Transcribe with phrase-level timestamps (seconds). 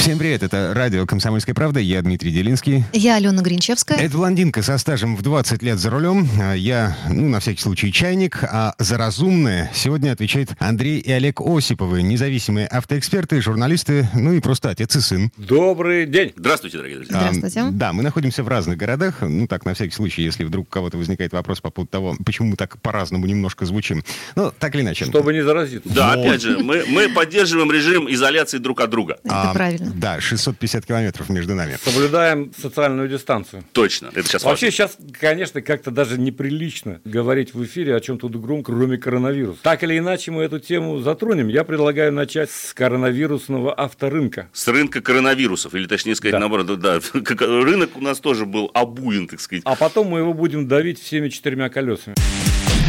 [0.00, 2.84] Всем привет, это радио «Комсомольская правда», я Дмитрий Делинский.
[2.94, 3.98] Я Алена Гринчевская.
[3.98, 6.26] Это блондинка со стажем в 20 лет за рулем.
[6.40, 11.42] А Я, ну, на всякий случай, чайник, а за разумное сегодня отвечает Андрей и Олег
[11.42, 15.30] Осиповы, независимые автоэксперты, журналисты, ну и просто отец и сын.
[15.36, 16.32] Добрый день.
[16.34, 17.18] Здравствуйте, дорогие друзья.
[17.18, 17.68] А, Здравствуйте.
[17.72, 19.16] да, мы находимся в разных городах.
[19.20, 22.48] Ну, так, на всякий случай, если вдруг у кого-то возникает вопрос по поводу того, почему
[22.48, 24.02] мы так по-разному немножко звучим.
[24.34, 25.04] Ну, так или иначе.
[25.04, 25.88] Чтобы не заразиться.
[25.90, 26.26] Да, Вот.
[26.26, 29.18] опять же, мы, мы поддерживаем режим изоляции друг от друга.
[29.24, 29.89] Это А, правильно.
[29.94, 31.76] Да, 650 километров между нами.
[31.82, 33.64] Соблюдаем социальную дистанцию.
[33.72, 34.08] Точно.
[34.14, 34.76] Это сейчас Вообще важно.
[34.76, 39.60] сейчас, конечно, как-то даже неприлично другом в эфире о чем-то другом, кроме коронавируса.
[39.62, 41.48] Так или иначе мы эту тему затронем.
[41.48, 44.48] Я предлагаю начать с коронавирусного авторынка.
[44.52, 46.38] С рынка коронавирусов, или точнее сказать, Да.
[46.40, 49.62] наоборот, да, рынок у нас тоже был обуен, так сказать.
[49.66, 52.14] А потом мы его будем давить всеми четырьмя колесами.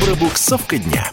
[0.03, 1.11] Пробуксовка дня.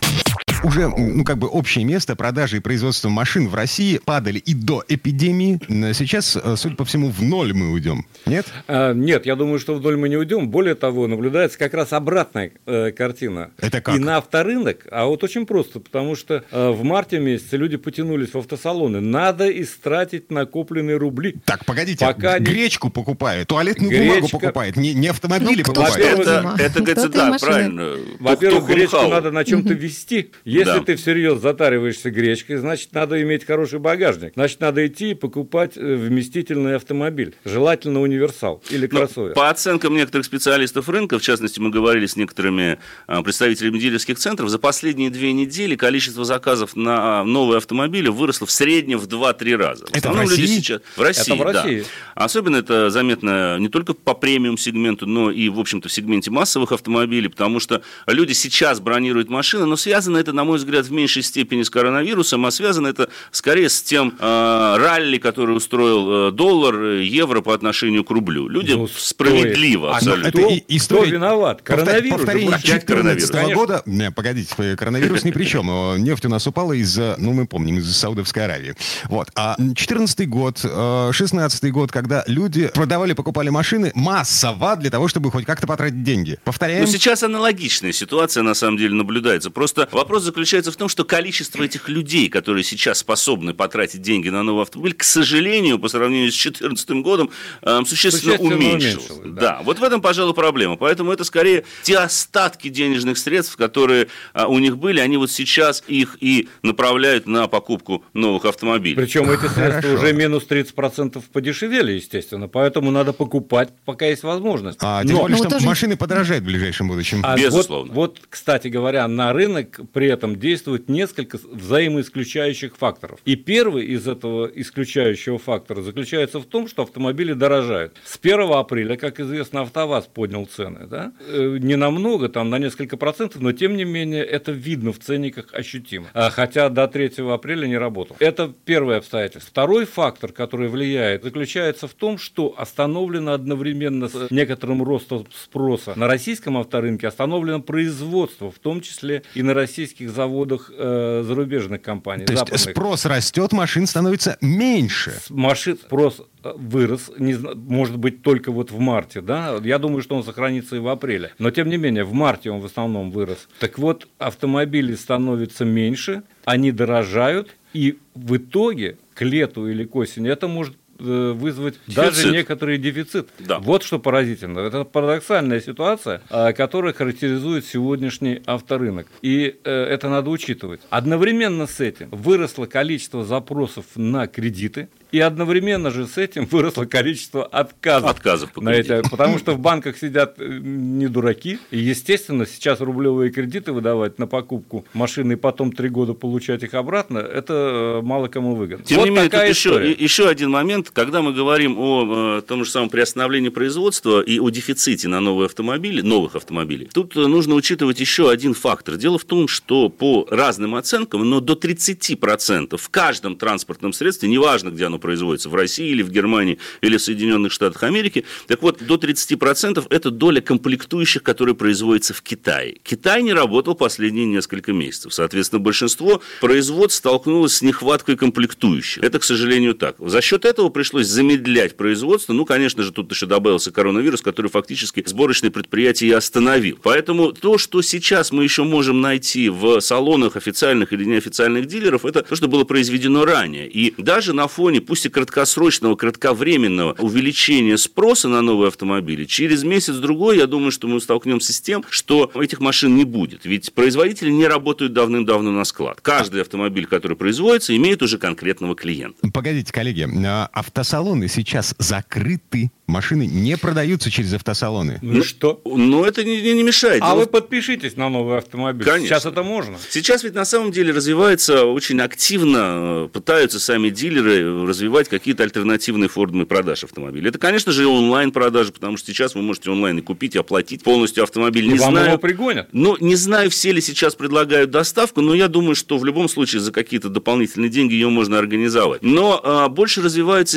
[0.64, 4.84] Уже, ну, как бы общее место продажи и производства машин в России падали и до
[4.88, 5.60] эпидемии.
[5.92, 8.06] Сейчас, э, судя по всему, в ноль мы уйдем.
[8.26, 8.46] Нет?
[8.66, 10.48] А, нет, я думаю, что вдоль мы не уйдем.
[10.48, 13.50] Более того, наблюдается как раз обратная э, картина.
[13.58, 13.94] Это как?
[13.96, 18.34] И на авторынок, а вот очень просто, потому что э, в марте месяце люди потянулись
[18.34, 19.00] в автосалоны.
[19.00, 21.36] Надо истратить накопленные рубли.
[21.44, 24.38] Так, погодите, Пока не- гречку покупает, туалетную бумагу Гречка.
[24.38, 26.18] покупает, не, не автомобили Ну, покупает.
[26.18, 27.50] Это, это, Кто-то и да, машины.
[27.50, 27.96] правильно.
[28.18, 30.30] Во-первых, гречку надо на чем-то вести.
[30.48, 30.80] Если Да.
[30.80, 34.32] ты всерьез затариваешься гречкой, значит, надо иметь хороший багажник.
[34.34, 37.34] Значит, надо идти и покупать э, вместительный автомобиль.
[37.44, 39.34] Желательно универсал или Ну, кроссовер.
[39.34, 44.48] по оценкам некоторых специалистов рынка, в частности, мы говорили с некоторыми а, представителями дилерских центров,
[44.48, 49.54] за последние две недели количество заказов на а, новые автомобили выросло в среднем в 2-3
[49.56, 49.84] раза.
[49.84, 50.56] В Это в основном люди России?
[50.56, 50.80] сейчас...
[50.96, 51.44] В России, в да.
[51.62, 51.84] России.
[52.14, 57.28] Особенно это заметно не только по премиум-сегменту, но и, в общем-то, в сегменте массовых автомобилей,
[57.28, 61.64] потому что люди сейчас бронируют машины, но связано это, на мой взгляд, в меньшей степени
[61.64, 67.04] с коронавирусом, а связано это скорее с тем э, ралли, который устроил э, доллар, э,
[67.04, 68.46] евро по отношению к рублю.
[68.48, 70.28] Люди Ну, справедливо А, ну, абсолютно.
[70.28, 71.62] это Кто- и- история- кто виноват?
[71.62, 72.16] Повтор- Коронавирус?
[72.18, 73.22] Повторение Да, опять коронавирус.
[73.30, 73.54] 2014 Конечно.
[73.56, 73.82] года.
[73.86, 75.66] Не, погодите, э, коронавирус ни при чем.
[76.02, 78.76] Нефть у нас упала из-за, ну, мы помним, из-за Саудовской Аравии.
[79.08, 79.28] Вот.
[79.34, 85.32] А 14 год, э, 16 год, когда люди продавали, покупали машины массово для того, чтобы
[85.32, 86.38] хоть как-то потратить деньги.
[86.44, 86.82] Повторяем.
[86.84, 89.50] Ну, сейчас аналогичная ситуация, на самом деле, наблюдается.
[89.50, 94.42] Просто вопрос заключается в том, что количество этих людей, которые сейчас способны потратить деньги на
[94.42, 97.30] новый автомобиль, к сожалению, по сравнению с 2014 годом,
[97.62, 99.10] э, существенно, Существенно уменьшилось.
[99.10, 99.40] уменьшилось, да.
[99.40, 99.60] да.
[99.64, 100.76] вот в этом, пожалуй, проблема.
[100.76, 105.82] Поэтому это скорее те остатки денежных средств, которые а, у них были, они вот сейчас
[105.88, 108.96] их и направляют на покупку новых автомобилей.
[108.96, 109.94] Причем эти средства Хорошо.
[109.94, 112.48] уже минус 30% подешевели, естественно.
[112.48, 114.78] Поэтому надо покупать, пока есть возможность.
[114.82, 117.20] А, тем Но- более, Ну, что тоже- машины подорожают в ближайшем будущем.
[117.24, 117.92] А Безусловно.
[117.94, 123.20] Вот, вот, кстати говоря, на рынок при этом действует несколько взаимоисключающих факторов.
[123.24, 127.96] И первый из этого исключающего фактора заключается в том, что автомобили дорожают.
[128.04, 130.86] С 1 апреля, как известно, АвтоВАЗ поднял цены.
[130.88, 131.12] Да?
[131.28, 135.54] Э, Не намного, там на несколько процентов, но тем не менее это видно в ценниках
[135.54, 136.08] ощутимо.
[136.14, 138.16] А, Хотя до 3 апреля не работал.
[138.18, 139.50] Это первое обстоятельство.
[139.50, 146.08] Второй фактор, который влияет, заключается в том, что остановлено одновременно с некоторым ростом спроса на
[146.08, 152.24] российском авторынке, остановлено производство, в том числе и на российских заводах э, зарубежных компаний.
[152.24, 152.70] То есть западных.
[152.70, 155.14] спрос растет, машин становится меньше.
[155.28, 160.16] Машин спрос э, вырос, не может быть, только вот в марте, да, я думаю, что
[160.16, 163.48] он сохранится и в апреле, но тем не менее, в марте он в основном вырос.
[163.58, 170.30] Так вот, автомобилей становится меньше, они дорожают, и в итоге к лету или к осени
[170.30, 172.32] это может э, вызвать даже Дефицит.
[172.32, 173.28] некоторый дефицит.
[173.38, 173.58] Да.
[173.58, 174.60] Вот что поразительно.
[174.60, 179.06] Это парадоксальная ситуация, а, которая характеризует сегодняшний авторынок.
[179.22, 180.80] И э, это надо учитывать.
[180.90, 187.44] Одновременно с этим выросло количество запросов на кредиты, и одновременно же с этим выросло количество
[187.44, 188.10] отказов.
[188.10, 191.58] Отказов по на эти, потому что в банках сидят э, не дураки.
[191.70, 196.74] И, естественно, сейчас рублевые кредиты выдавать на покупку машины и потом три года получать их
[196.74, 198.84] обратно, это э, мало кому выгодно.
[198.84, 202.64] Тем вот не менее, тут еще, еще один момент, когда мы говорим о э, том
[202.64, 207.54] же самом приостановлении производства и о дефиците на новые автомобили, новых автомобилей, тут э, нужно
[207.54, 208.96] учитывать еще один фактор.
[208.96, 214.70] Дело в том, что по разным оценкам, но до 30% в каждом транспортном средстве, неважно,
[214.70, 218.82] где оно производится, в России или в Германии или в Соединенных Штатах Америки, так вот,
[218.82, 222.76] до 30% это доля комплектующих, которые производятся в Китае.
[222.82, 225.14] Китай не работал последние несколько месяцев.
[225.14, 229.02] Соответственно, большинство производств столкнулось с нехваткой комплектующих.
[229.02, 229.96] Это, к сожалению, так.
[229.98, 232.32] За счет этого пришлось замедлять производство.
[232.32, 236.78] Ну, конечно же, тут еще добавился коронавирус, который фактически сборочные предприятия и остановил.
[236.80, 242.22] Поэтому то, что сейчас мы еще можем найти в салонах официальных или неофициальных дилеров, это
[242.22, 243.68] то, что было произведено ранее.
[243.68, 250.36] И даже на фоне, пусть и краткосрочного, кратковременного увеличения спроса на новые автомобили, через месяц-другой,
[250.36, 253.46] я думаю, что мы столкнемся с тем, что этих машин не будет.
[253.46, 256.00] Ведь производители не работают давным-давно на склад.
[256.02, 259.28] Каждый автомобиль, который производится, имеет уже конкретного клиента.
[259.34, 264.98] Погодите, коллеги, а автосалоны сейчас закрыты Машины не продаются через автосалоны.
[265.02, 265.60] Ну, ну что?
[265.66, 267.02] Ну, это не, не, мешает.
[267.02, 267.20] А Дело...
[267.20, 268.86] вы подпишитесь на новый автомобиль.
[268.86, 269.08] Конечно.
[269.08, 269.76] Сейчас это можно.
[269.90, 276.08] Сейчас ведь на самом деле развивается очень активно, э, пытаются сами дилеры развивать какие-то альтернативные
[276.08, 277.28] формы продаж автомобилей.
[277.28, 281.24] Это, конечно же, онлайн-продажи, потому что сейчас вы можете онлайн и купить, и оплатить полностью
[281.24, 281.68] автомобиль.
[281.68, 282.70] Не Вам знаю, его пригонят?
[282.72, 286.62] Ну, не знаю, все ли сейчас предлагают доставку, но я думаю, что в любом случае
[286.62, 289.02] за какие-то дополнительные деньги ее можно организовать.
[289.02, 290.00] Но а, больше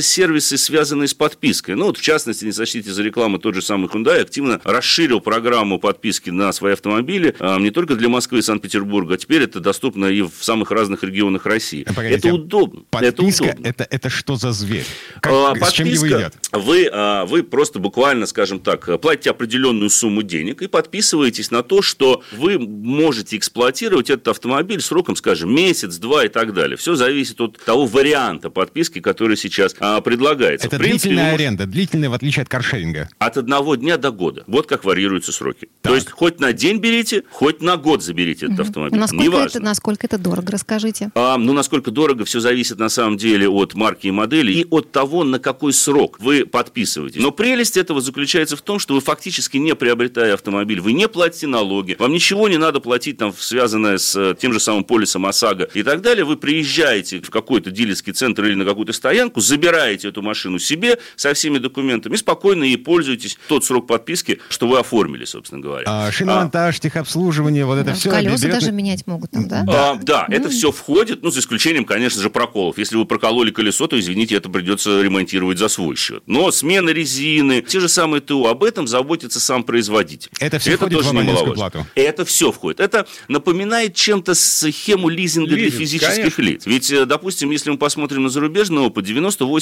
[0.02, 1.76] развиваются сервисы, связанные с подпиской.
[1.76, 5.80] Ну, вот в частности, не сочтите за рекламу, тот же самый Hyundai активно расширил программу
[5.80, 10.06] подписки на свои автомобили а, не только для Москвы и Санкт-Петербурга, а теперь это доступно
[10.08, 11.84] и в самых разных регионах России.
[11.84, 12.82] Погодите, это удобно.
[12.90, 13.68] Подписка это, удобно.
[13.68, 14.86] Это, это что за зверь?
[15.22, 16.36] Как, а, подписка, с чем его едят?
[16.52, 21.82] Вы, а, вы просто буквально, скажем так, платите определенную сумму денег и подписываетесь на то,
[21.82, 26.78] что вы можете эксплуатировать этот автомобиль сроком, скажем, месяц, два и так далее.
[26.78, 30.68] Все зависит от того варианта подписки, который сейчас а, предлагается.
[30.68, 33.10] Это принципе, длительная аренда, длительная, в отличие от каршеринга?
[33.20, 34.44] От одного дня до года.
[34.48, 35.68] Вот как варьируются сроки.
[35.82, 35.92] Так.
[35.92, 38.68] То есть, хоть на день берите, хоть на год заберите этот угу.
[38.68, 39.00] автомобиль.
[39.00, 39.58] Насколько Неважно.
[39.58, 41.12] это, насколько это дорого, расскажите.
[41.16, 44.92] А, ну, насколько дорого, все зависит на самом деле от марки и модели и от
[44.92, 47.22] того, на какой срок вы подписываетесь.
[47.22, 51.48] Но прелесть этого заключается в том, что вы фактически не приобретая автомобиль, вы не платите
[51.48, 55.70] налоги, вам ничего не надо платить, там, связанное с э, тем же самым полисом ОСАГО
[55.74, 56.24] и так далее.
[56.24, 61.34] Вы приезжаете в какой-то дилерский центр или на какую-то стоянку, забираете эту машину себе со
[61.34, 65.86] всеми документами, спокойно ей пользуетесь тот срок подписки, что вы оформили, собственно говоря.
[65.88, 68.10] А, шиномонтаж, а, техобслуживание, вот это да, все.
[68.10, 68.60] Колеса берет...
[68.60, 69.66] даже менять могут там, да?
[69.68, 70.36] А, да, ну...
[70.36, 72.78] это все входит, ну, за исключением, конечно же, проколов.
[72.78, 76.24] Если вы прокололи колесо, то, извините, это придется ремонтировать за свой счет.
[76.26, 80.30] Но смена резины, те же самые ТУ, об этом заботится сам производитель.
[80.40, 81.88] Это все это входит в абонентскую плату?
[81.96, 82.80] Это все входит.
[82.80, 86.42] Это напоминает чем-то схему лизинга Лизинг, для физических конечно.
[86.42, 86.64] лиц.
[86.66, 89.61] Ведь, э, допустим, если мы посмотрим на зарубежный опыт, 98%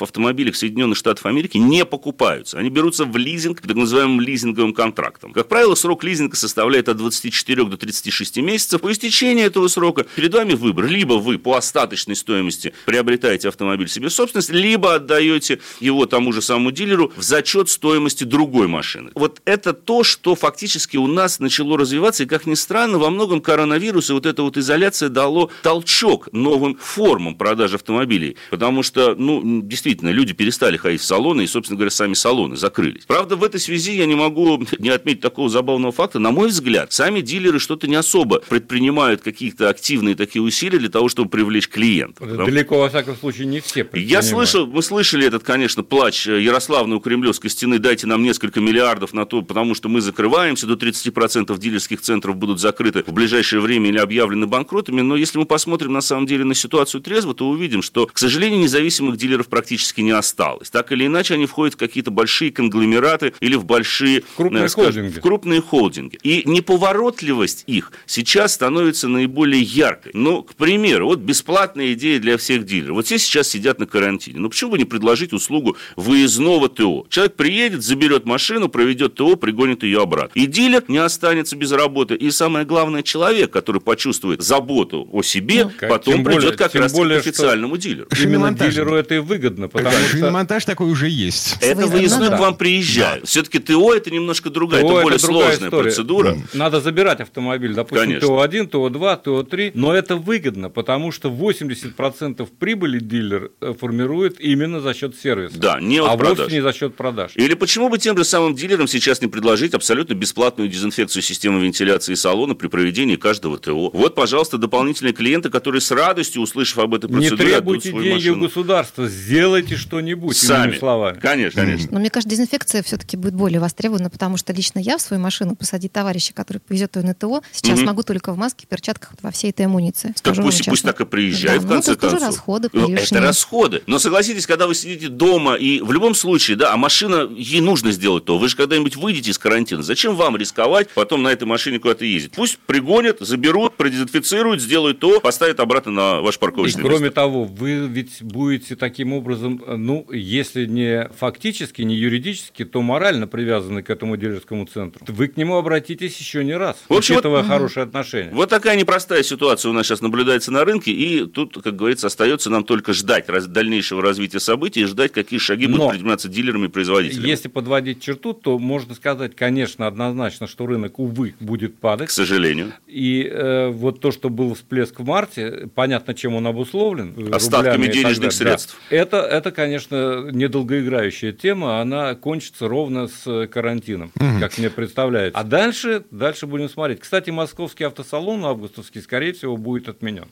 [0.00, 2.58] автомобилей в Соединенных Штатах Америки не покупаются.
[2.58, 5.32] Они берутся в лизинг, так называемым лизинговым контрактом.
[5.32, 8.80] Как правило, срок лизинга составляет от 24 до 36 месяцев.
[8.80, 10.86] По истечении этого срока перед вами выбор.
[10.86, 16.42] Либо вы по остаточной стоимости приобретаете автомобиль себе в собственность, либо отдаете его тому же
[16.42, 19.10] самому дилеру в зачет стоимости другой машины.
[19.14, 23.40] Вот это то, что фактически у нас начало развиваться, и, как ни странно, во многом
[23.40, 28.36] коронавирус и вот эта вот изоляция дало толчок новым формам продажи автомобилей.
[28.50, 29.27] Потому что, ну,
[29.62, 33.04] действительно, люди перестали ходить в салоны, и, собственно говоря, сами салоны закрылись.
[33.06, 36.18] Правда, в этой связи я не могу не отметить такого забавного факта.
[36.18, 41.08] На мой взгляд, сами дилеры что-то не особо предпринимают какие-то активные такие усилия для того,
[41.08, 42.26] чтобы привлечь клиентов.
[42.36, 47.00] Далеко, во всяком случае, не все Я слышал, мы слышали этот, конечно, плач Ярославны у
[47.00, 52.00] Кремлевской стены, дайте нам несколько миллиардов на то, потому что мы закрываемся, до 30% дилерских
[52.00, 56.26] центров будут закрыты в ближайшее время или объявлены банкротами, но если мы посмотрим на самом
[56.26, 60.70] деле на ситуацию трезво, то увидим, что, к сожалению, независимых дилеров практически не осталось.
[60.70, 64.92] Так или иначе, они входят в какие-то большие конгломераты или в большие крупные, э, скажем,
[64.92, 65.18] холдинги.
[65.18, 66.18] В крупные холдинги.
[66.22, 70.12] И неповоротливость их сейчас становится наиболее яркой.
[70.14, 72.96] Ну, к примеру, вот бесплатная идея для всех дилеров.
[72.96, 74.38] Вот все сейчас сидят на карантине.
[74.38, 77.06] Ну, почему бы не предложить услугу выездного ТО?
[77.10, 80.38] Человек приедет, заберет машину, проведет ТО, пригонит ее обратно.
[80.38, 82.14] И дилер не останется без работы.
[82.14, 86.92] И самое главное, человек, который почувствует заботу о себе, ну, потом придет более, как раз
[86.92, 88.08] более, к официальному дилеру.
[88.20, 90.08] Именно дилеру это и выгодно, потому что...
[90.08, 91.56] Шиномонтаж такой уже есть.
[91.60, 93.22] Это выездной к вам приезжает.
[93.22, 93.26] Да.
[93.26, 95.82] Все-таки ТО это немножко другая, ТО это более это сложная история.
[95.82, 96.36] процедура.
[96.52, 103.50] Надо забирать автомобиль, допустим, ТО-1, ТО-2, ТО-3, но это выгодно, потому что 80% прибыли дилер
[103.60, 105.58] э, формирует именно за счет сервиса.
[105.58, 106.38] Да, не от а продаж.
[106.38, 107.32] вовсе не за счет продаж.
[107.34, 112.14] Или почему бы тем же самым дилерам сейчас не предложить абсолютно бесплатную дезинфекцию системы вентиляции
[112.14, 113.90] салона при проведении каждого ТО?
[113.90, 118.36] Вот, пожалуйста, дополнительные клиенты, которые с радостью, услышав об этой процедуре, Не требуйте деньги машину.
[118.36, 120.76] у государства, сделайте что-нибудь, Сами.
[120.76, 121.18] словами.
[121.18, 121.88] Конечно, конечно.
[121.90, 125.56] Но мне кажется, дезинфекция все-таки будет более востребована, потому что лично я в свою машину
[125.56, 127.86] посадить товарища, который повезет ее на ТО, сейчас угу.
[127.86, 130.14] могу только в маске, перчатках, во всей этой амуниции.
[130.22, 132.18] Так пусть, пусть так и приезжает, да, в конце ну, концов.
[132.18, 133.82] Это расходы ну, Это расходы.
[133.86, 137.92] Но согласитесь, когда вы сидите дома, и в любом случае, да, а машина, ей нужно
[137.92, 138.38] сделать то.
[138.38, 142.32] Вы же когда-нибудь выйдете из карантина, зачем вам рисковать, потом на этой машине куда-то ездить?
[142.32, 147.86] Пусть пригонят, заберут, продезинфицируют, сделают то, поставят обратно на ваш парковочный И кроме того, вы
[147.86, 154.16] ведь будете таким образом, ну, если не фактически, не юридически, то морально привязаны к этому
[154.16, 155.04] дилерскому центру.
[155.06, 158.30] Вы к нему обратитесь еще не раз, В общем, учитывая вот- хорошие отношения.
[158.32, 162.48] Вот такая непростая ситуация у нас сейчас наблюдается на рынке, и тут, как говорится, остается
[162.48, 166.66] нам только ждать раз- дальнейшего развития событий и ждать, какие шаги будут Но- предприниматься дилерами
[166.66, 167.28] и производителями.
[167.28, 172.10] Если подводить черту, то можно сказать, конечно, однозначно, что рынок, увы, будет К падать.
[172.10, 172.72] сожалению.
[172.86, 177.12] И э, вот то, что был всплеск в марте, понятно, чем он обусловлен.
[177.16, 178.56] э, Остатками денежных далее.
[178.56, 178.74] Да.
[178.90, 185.38] Это, это, конечно, недолгоиграющая тема, она кончится ровно с карантином, как мне представляется.
[185.38, 187.00] А дальше, дальше будем смотреть.
[187.00, 190.28] Кстати, московский автосалон августовский, скорее всего, будет отменен.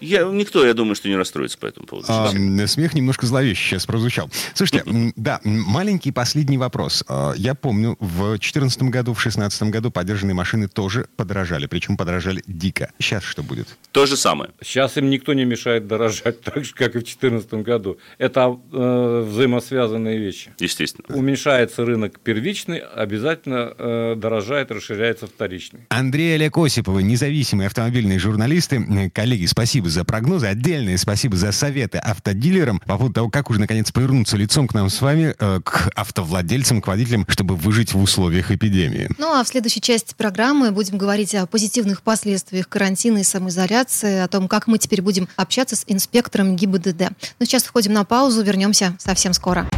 [0.00, 2.06] Я, никто, я думаю, что не расстроится по этому поводу.
[2.08, 2.30] А,
[2.66, 4.30] смех немножко зловеще сейчас прозвучал.
[4.54, 4.84] Слушайте,
[5.16, 7.04] да, маленький последний вопрос.
[7.08, 12.42] А, Я помню, в 2014 году, в 2016 году подержанные машины тоже подорожали, причем подорожали
[12.46, 12.90] дико.
[12.98, 13.68] Сейчас что будет?
[13.92, 14.50] То же самое.
[14.62, 17.98] Сейчас им никто не мешает дорожать так же, как и в 2014 году.
[18.18, 20.52] Это э, взаимосвязанные вещи.
[20.58, 21.16] Естественно.
[21.16, 25.80] Уменьшается рынок первичный, обязательно э, дорожает, расширяется вторичный.
[25.88, 29.10] Андрей Олег Осиповы, независимые автомобильные журналисты.
[29.14, 30.46] Коллеги, спасибо за прогнозы.
[30.46, 34.90] Отдельное спасибо за советы автодилерам по поводу того, как уже наконец повернуться лицом к нам
[34.90, 39.08] с вами, э, к автовладельцам, к водителям, чтобы выжить в условиях эпидемии.
[39.18, 44.28] Ну а в следующей части программы будем говорить о позитивных последствиях карантина и самоизоляции, о
[44.28, 47.10] том, как мы теперь будем общаться с инспектором ГИБДД.
[47.38, 49.68] Но сейчас входим на паузу, вернемся совсем скоро.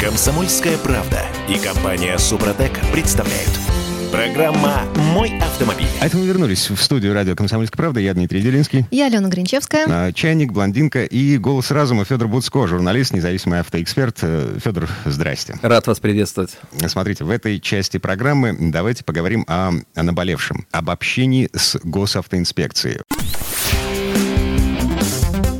[0.00, 3.73] Комсомольская правда и компания Супротек представляют.
[4.14, 5.88] Программа «Мой автомобиль».
[6.00, 7.98] А это мы вернулись в студию радио «Комсомольская правда».
[7.98, 8.86] Я Дмитрий Делинский.
[8.92, 9.86] Я Алена Гринчевская.
[9.88, 14.18] А, Чайник, блондинка и голос разума Федор Буцко, журналист, независимый автоэксперт.
[14.22, 15.58] Э, Федор, здрасте.
[15.62, 16.56] Рад вас приветствовать.
[16.86, 23.00] Смотрите, в этой части программы давайте поговорим о, о наболевшем, об общении с госавтоинспекцией.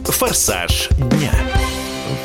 [0.05, 1.54] «Форсаж дня».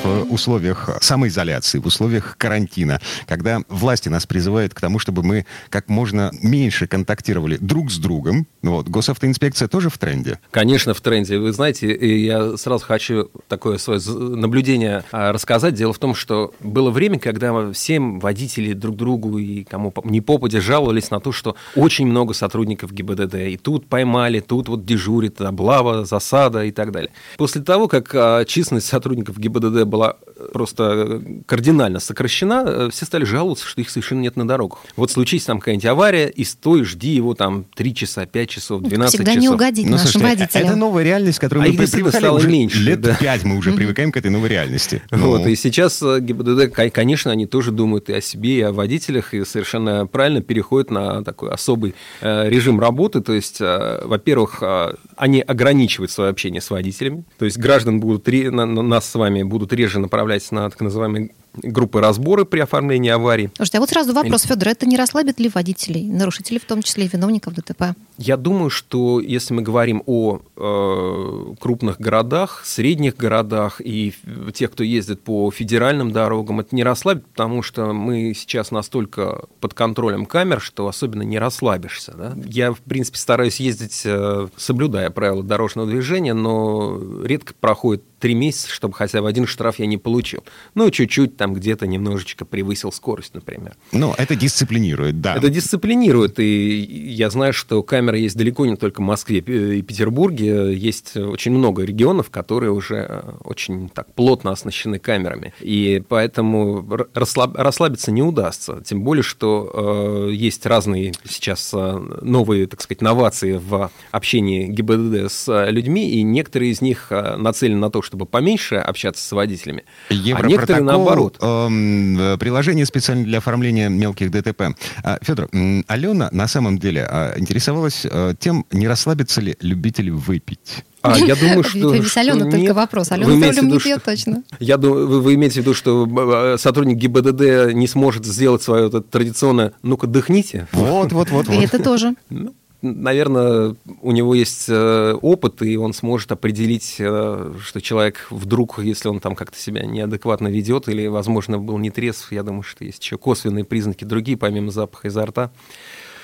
[0.03, 5.89] В условиях самоизоляции, в условиях карантина, когда власти нас призывают к тому, чтобы мы как
[5.89, 10.39] можно меньше контактировали друг с другом, вот, госавтоинспекция тоже в тренде.
[10.51, 11.38] Конечно, в тренде.
[11.38, 11.94] Вы знаете,
[12.25, 15.74] я сразу хочу такое свое наблюдение а, рассказать.
[15.74, 20.62] Дело в том, что было время, когда всем водители друг другу и кому не попадя
[20.62, 23.36] жаловались на то, что очень много сотрудников ГИБДД.
[23.36, 27.12] И тут поймали, тут вот дежурит облава, засада и так далее.
[27.38, 30.15] После того, как а, численность сотрудников ГИБДД была
[30.53, 34.79] просто кардинально сокращена, э, все стали жаловаться, что их совершенно нет на дорогах.
[34.96, 39.15] Вот случись там какая-нибудь авария, и стой, жди его там 3 часа, 5 часов, 12
[39.15, 39.41] Всегда часов.
[39.41, 40.67] не угодить Ну, нашим слушайте, водителям.
[40.67, 43.15] это новая реальность, к которой А мы привыкали стало уже меньше, лет да.
[43.15, 45.01] пять мы уже привыкаем к этой новой реальности.
[45.12, 48.62] Вот, Ну, и сейчас э, ГИБДД, кон- конечно, они тоже думают и о себе, и
[48.62, 53.22] о водителях, и совершенно правильно переходят на такой особый э, режим работы.
[53.22, 57.25] То есть, э, во-первых, э, они ограничивают свое общение с водителями.
[57.38, 62.46] То есть, граждан будут, нас с вами будут реже направлять на так называемые группы разборы
[62.46, 63.50] при оформлении аварий.
[63.56, 67.06] Слушайте, а вот сразу вопрос, Федор, это не расслабит ли водителей, нарушителей, в том числе
[67.06, 67.96] и виновников ДТП?
[68.18, 74.13] Я думаю, что если мы говорим о э, крупных городах, средних городах и
[74.53, 79.74] тех, кто ездит по федеральным дорогам, это не расслабит, потому что мы сейчас настолько под
[79.74, 82.13] контролем камер, что особенно не расслабишься.
[82.15, 82.36] да.
[82.46, 88.70] Я, в принципе, стараюсь ездить, э, соблюдая правила дорожного движения, но редко проходит три месяца,
[88.70, 90.44] чтобы хотя бы один штраф я не получил.
[90.75, 93.77] Ну, чуть-чуть там где-то немножечко превысил скорость, например.
[93.93, 95.38] ну, это дисциплинирует, да.
[95.38, 100.75] Это дисциплинирует, и я знаю, что камеры есть далеко не только в Москве и Петербурге,
[100.75, 106.81] есть очень много регионов, которые уже очень так плотно оснащены камерами, и поэтому
[107.13, 113.01] расслаб- расслабиться не удастся, тем более, что э, есть разные сейчас э, новые, так сказать,
[113.01, 118.25] новации в общении ГИБДД с людьми, и некоторые из них э, нацелены на то, чтобы
[118.25, 121.28] поменьше общаться с водителями, а некоторые наоборот.
[121.39, 124.75] Эм, э, приложение специально для оформления мелких ДТП.
[125.03, 125.50] А, Федор,
[125.88, 130.83] Алена на самом деле а, интересовалась э, тем, не расслабятся ли любители выпить.
[131.01, 131.93] А, я думаю, что...
[131.93, 132.75] Ведь Алена что только нет.
[132.75, 133.09] вопрос.
[133.09, 134.43] Вы Алена за имеете в рулем не виду, пьет что- точно.
[134.59, 138.83] Я думаю, вы, вы имеете в виду, что э, сотрудник ГИБДД не сможет сделать свое
[138.83, 140.67] вот это традиционное «ну-ка, дыхните».
[140.74, 141.63] Вот, вот, вот, И вот.
[141.63, 142.15] это тоже.
[142.29, 148.79] Ну, наверное, у него есть э, опыт, и он сможет определить, э, что человек вдруг,
[148.79, 152.86] если он там как-то себя неадекватно ведет или, возможно, был не трезв, я думаю, что
[152.86, 155.51] есть еще косвенные признаки другие, помимо запаха изо рта.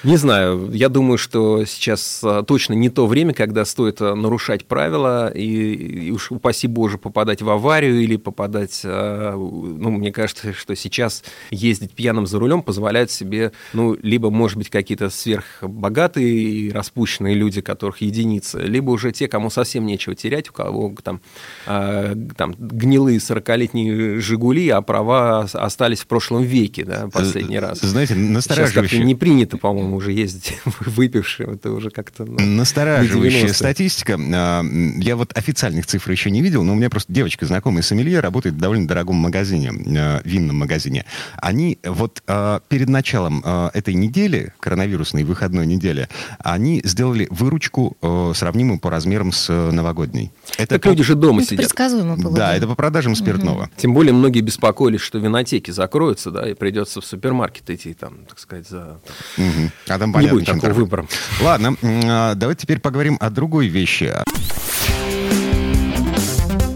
[0.04, 0.70] Не знаю.
[0.72, 6.08] Я думаю, что сейчас а, точно не то время, когда стоит а, нарушать правила и,
[6.08, 8.82] и уж упаси Боже попадать в аварию или попадать...
[8.84, 14.58] А, ну, мне кажется, что сейчас ездить пьяным за рулем позволяет себе, ну, либо, может
[14.58, 20.50] быть, какие-то сверхбогатые и распущенные люди, которых единицы, либо уже те, кому совсем нечего терять,
[20.50, 21.22] у кого там,
[21.66, 27.80] там гнилые 40-летние «Жигули», а права остались в прошлом веке, да, последний раз.
[27.80, 28.98] Знаете, настораживающе.
[28.98, 31.52] Сейчас не принято, по-моему, уже ездить выпившим.
[31.52, 32.26] Это уже как-то...
[32.26, 34.20] Ну, Настораживающая статистика.
[34.34, 34.64] А,
[34.98, 38.56] я вот официальных цифр еще не видел, но у меня просто девочка знакомая сомелье работает
[38.56, 41.06] в довольно дорогом магазине, а, винном магазине.
[41.38, 46.10] Они вот а, перед началом этой недели, коронавирусной выходной недели,
[46.40, 47.98] они сделали выручку
[48.36, 50.32] сравнимую по размерам с новогодней.
[50.58, 50.88] Это так по...
[50.90, 51.66] люди же дома это сидят.
[51.66, 52.36] предсказуемо было.
[52.36, 53.64] Да, это по продажам спиртного.
[53.64, 53.72] Угу.
[53.78, 58.40] Тем более многие беспокоились, что винотеки закроются, да, и придется в супермаркет идти, там, так
[58.40, 59.00] сказать, за...
[59.38, 59.72] Угу.
[59.88, 61.08] А там понятно, не будет такого выбора.
[61.42, 64.14] Ладно, а, давайте теперь поговорим о другой вещи.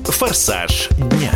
[0.06, 1.32] Форсаж дня.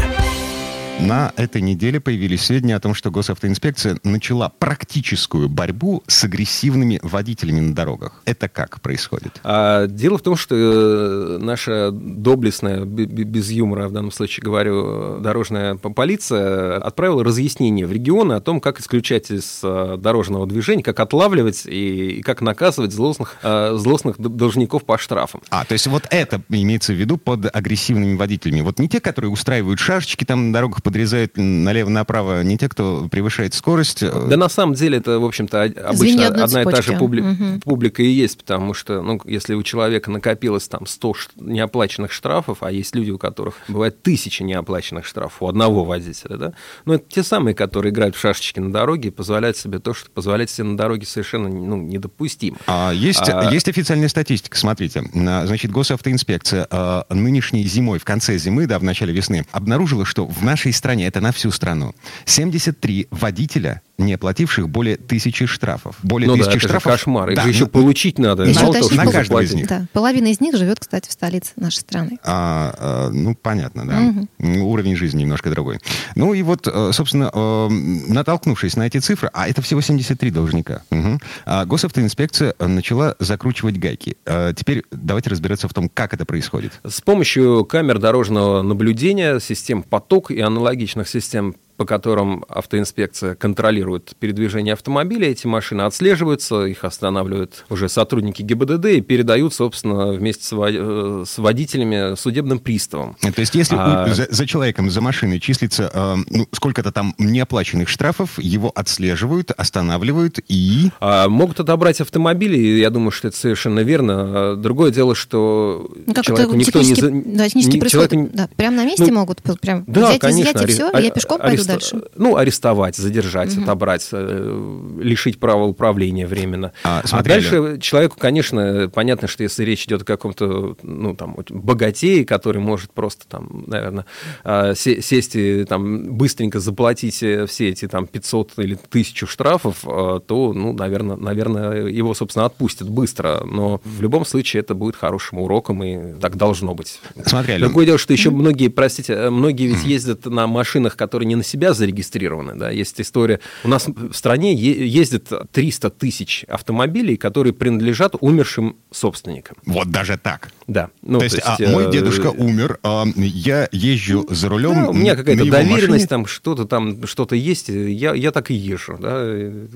[0.99, 7.59] На этой неделе появились сведения о том, что госавтоинспекция начала практическую борьбу с агрессивными водителями
[7.59, 8.21] на дорогах.
[8.25, 9.41] Это как происходит?
[9.43, 15.75] А, дело в том, что э, наша доблестная, без юмора в данном случае говорю, дорожная
[15.75, 21.63] полиция отправила разъяснение в регионы о том, как исключать из э, дорожного движения, как отлавливать
[21.65, 25.41] и как наказывать злостных, э, злостных должников по штрафам.
[25.49, 28.61] А, то есть вот это имеется в виду под агрессивными водителями.
[28.61, 33.53] Вот не те, которые устраивают шашечки там на дорогах, подрезают налево-направо не те, кто превышает
[33.53, 34.01] скорость.
[34.01, 36.69] Да на самом деле это, в общем-то, обычно одна цепочка.
[36.69, 37.21] и та же публи...
[37.21, 37.59] угу.
[37.63, 42.71] публика и есть, потому что, ну, если у человека накопилось там 100 неоплаченных штрафов, а
[42.71, 46.53] есть люди, у которых бывает тысячи неоплаченных штрафов у одного водителя, да,
[46.85, 50.09] ну, это те самые, которые играют в шашечки на дороге и позволяют себе то, что
[50.09, 52.57] позволяет себе на дороге совершенно ну, недопустимо.
[52.67, 53.51] А, есть, а...
[53.51, 55.03] есть официальная статистика, смотрите.
[55.13, 60.43] Значит, госавтоинспекция а, нынешней зимой, в конце зимы, да, в начале весны, обнаружила, что в
[60.43, 61.93] нашей стране, это на всю страну,
[62.25, 65.97] 73 водителя не оплативших более тысячи штрафов.
[66.01, 66.91] Более ну тысячи да, это штрафов.
[66.91, 67.29] Же кошмар.
[67.29, 68.43] Их да, же еще ну, получить надо.
[68.43, 69.67] Еще Мало того, на каждого из них.
[69.67, 69.85] Да.
[69.93, 72.17] Половина из них живет, кстати, в столице нашей страны.
[72.23, 74.27] А, а, ну, понятно, да.
[74.39, 74.63] Угу.
[74.63, 75.79] Уровень жизни немножко другой.
[76.15, 80.81] Ну и вот, э, собственно, э, натолкнувшись на эти цифры, а это всего 73 должника,
[80.89, 84.17] угу, а госавтоинспекция начала закручивать гайки.
[84.25, 86.73] А теперь давайте разбираться в том, как это происходит.
[86.83, 94.71] С помощью камер дорожного наблюдения, систем поток и аналогичных систем по которым автоинспекция контролирует передвижение
[94.71, 101.41] автомобиля, эти машины отслеживаются, их останавливают уже сотрудники ГИБДД и передают, собственно, вместе с э,
[101.41, 103.17] водителями судебным приставам.
[103.19, 104.07] То есть если а...
[104.13, 110.39] за, за человеком, за машиной числится э, ну, сколько-то там неоплаченных штрафов, его отслеживают, останавливают
[110.47, 110.89] и...
[111.01, 114.55] А, могут отобрать автомобили, и я думаю, что это совершенно верно.
[114.55, 116.93] Другое дело, что ну, как человеку никто не...
[116.95, 118.11] Да, технически не, происходит.
[118.11, 118.31] Человек...
[118.33, 121.11] Да, прямо на месте ну, могут прям да, взять, конечно, изъять, и все, а, я
[121.11, 121.63] пешком пойду.
[121.73, 122.01] Дальше.
[122.15, 123.63] Ну, арестовать, задержать, угу.
[123.63, 126.71] отобрать, э, лишить права управления временно.
[126.83, 132.25] А, а дальше человеку, конечно, понятно, что если речь идет о каком-то, ну, там, богатее,
[132.25, 134.05] который может просто, там, наверное,
[134.43, 140.73] а, сесть и там быстренько заплатить все эти там 500 или 1000 штрафов, то, ну,
[140.73, 143.41] наверное, наверное, его, собственно, отпустят быстро.
[143.45, 146.99] Но в любом случае это будет хорошим уроком, и так должно быть.
[147.25, 151.43] Смотри, Другое дело, что еще многие, простите, многие ведь ездят на машинах, которые не на
[151.53, 152.55] себя зарегистрированы.
[152.55, 152.71] Да?
[152.71, 153.39] Есть история.
[153.63, 159.57] У нас в стране ездит 300 тысяч автомобилей, которые принадлежат умершим собственникам.
[159.65, 160.49] Вот даже так?
[160.67, 160.89] Да.
[161.01, 164.73] Ну, то, то есть, есть а, мой э, дедушка умер, а я езжу за рулем.
[164.73, 166.07] Да, у меня какая-то доверенность, машине.
[166.07, 168.97] там что-то там что-то есть, я, я так и езжу.
[168.99, 169.25] Да,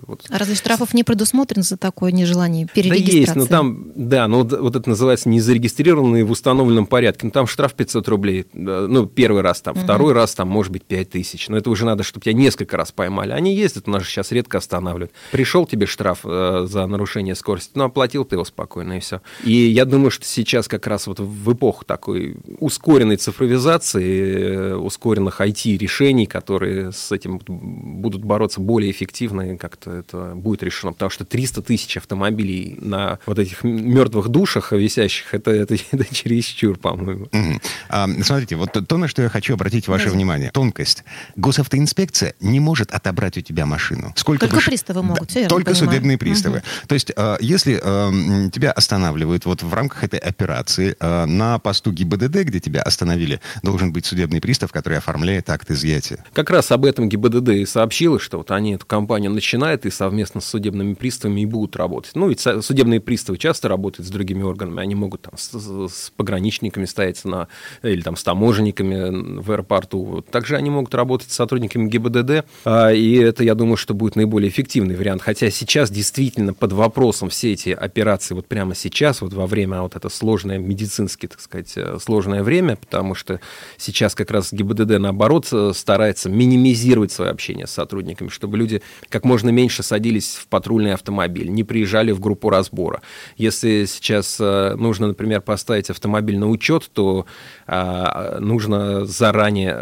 [0.07, 0.25] вот.
[0.29, 3.11] А разве штрафов не предусмотрен за такое нежелание перерегистрации?
[3.11, 7.27] Да есть, но там, да, ну вот, вот это называется не зарегистрированные в установленном порядке.
[7.27, 9.83] Ну там штраф 500 рублей, ну первый раз там, угу.
[9.83, 11.49] второй раз там может быть 5 тысяч.
[11.49, 13.31] Но это уже надо, чтобы тебя несколько раз поймали.
[13.31, 15.11] Они ездят, у нас же сейчас редко останавливают.
[15.31, 19.21] Пришел тебе штраф э, за нарушение скорости, ну оплатил ты его спокойно и все.
[19.43, 26.25] И я думаю, что сейчас как раз вот в эпоху такой ускоренной цифровизации, ускоренных IT-решений,
[26.25, 30.93] которые с этим будут бороться более эффективно, и как-то это будет решено.
[30.93, 36.77] Потому что 300 тысяч автомобилей на вот этих мертвых душах висящих, это, это, это чересчур,
[36.77, 37.25] по-моему.
[37.25, 37.61] Угу.
[37.89, 40.11] А, смотрите, вот то, на что я хочу обратить ваше да.
[40.11, 40.51] внимание.
[40.51, 41.03] Тонкость.
[41.35, 44.13] Гос госавтоинспекция не может отобрать у тебя машину.
[44.15, 45.91] Сколько Только бы ш- приставы могут, верно Только понимаю.
[45.91, 46.57] судебные приставы.
[46.57, 46.87] Мгм.
[46.87, 51.91] То есть, э, если э, тебя останавливают вот в рамках этой операции э, на посту
[51.91, 56.23] ГИБДД, где тебя остановили, должен быть судебный пристав, который оформляет акт изъятия.
[56.33, 60.41] Как раз об этом ГИБДД и сообщила, что вот они эту кампанию начинают и совместно
[60.41, 62.11] с судебными приставами и будут работать.
[62.15, 66.85] Ну, ведь судебные приставы часто работают с другими органами, они могут там с, с пограничниками
[66.85, 67.47] стоять на,
[67.81, 70.23] или там с таможенниками в аэропорту.
[70.29, 74.49] Также они могут работать с сотрудниками ГИБДД, а, и это, я думаю, что будет наиболее
[74.49, 75.21] эффективный вариант.
[75.21, 79.95] Хотя сейчас действительно под вопросом все эти операции вот прямо сейчас, вот во время вот
[79.95, 83.39] это сложное медицински, так сказать, э, сложное время, потому что
[83.77, 89.23] сейчас как раз ГИБДД, наоборот, э, старается минимизировать свое общение с сотрудниками, чтобы люди как
[89.23, 93.01] можно меньше садились в патрульный автомобиль, не приезжали в группу разбора.
[93.37, 97.25] Если сейчас э, нужно, например, поставить автомобиль на учет, то
[97.67, 99.77] а, нужно заранее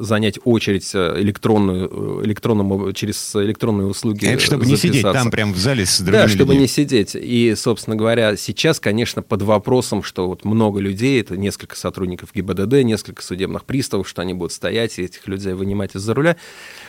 [0.00, 4.26] занять очередь э, электронную, электронному, через электронные услуги.
[4.26, 5.22] Это чтобы не сидеть записаться.
[5.22, 6.62] там прям в зале с другими Да, чтобы людьми.
[6.62, 7.14] не сидеть.
[7.14, 12.82] И, собственно говоря, сейчас, конечно, под вопросом, что вот много людей, это несколько сотрудников ГИБДД,
[12.84, 16.36] несколько судебных приставов, что они будут стоять и этих людей вынимать из-за руля.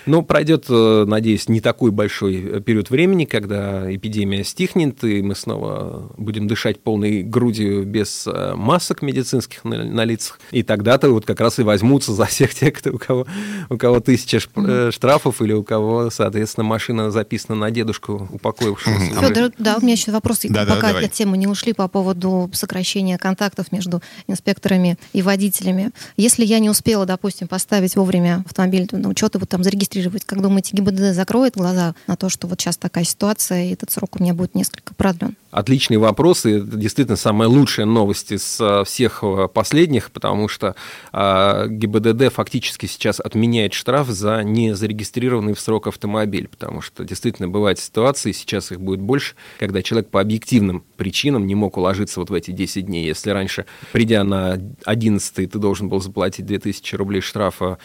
[0.05, 5.35] Но пройдет, э, надеюсь, не такой большой э, период времени, когда эпидемия стихнет, и мы
[5.35, 10.39] снова будем дышать полной грудью без э, масок медицинских на, на лицах.
[10.51, 13.27] И тогда-то вот как раз и возьмутся за всех тех, кто, у, кого,
[13.69, 19.21] у кого тысяча шп- э, штрафов или у кого, соответственно, машина записана на дедушку, упокоившегося.
[19.21, 21.05] Федор, да, у меня еще вопрос, Да, да, пока давай.
[21.05, 25.91] от темы не ушли по поводу сокращения контактов между инспекторами и водителями.
[26.15, 30.41] Если я не успела, допустим, поставить вовремя автомобиль на учет и вот там зарегистрировать, как
[30.41, 34.23] думаете, ГИБДД закроет глаза на то, что вот сейчас такая ситуация, и этот срок у
[34.23, 35.35] меня будет несколько продлен?
[35.51, 40.75] Отличный вопрос, и это действительно самая лучшая новость из а, всех а, последних, потому что
[41.11, 47.79] а, ГИБДД фактически сейчас отменяет штраф за незарегистрированный в срок автомобиль, потому что действительно бывают
[47.79, 52.33] ситуации, сейчас их будет больше, когда человек по объективным причинам не мог уложиться вот в
[52.33, 53.05] эти 10 дней.
[53.05, 57.77] Если раньше, придя на 11 ты должен был заплатить 2000 рублей штрафа,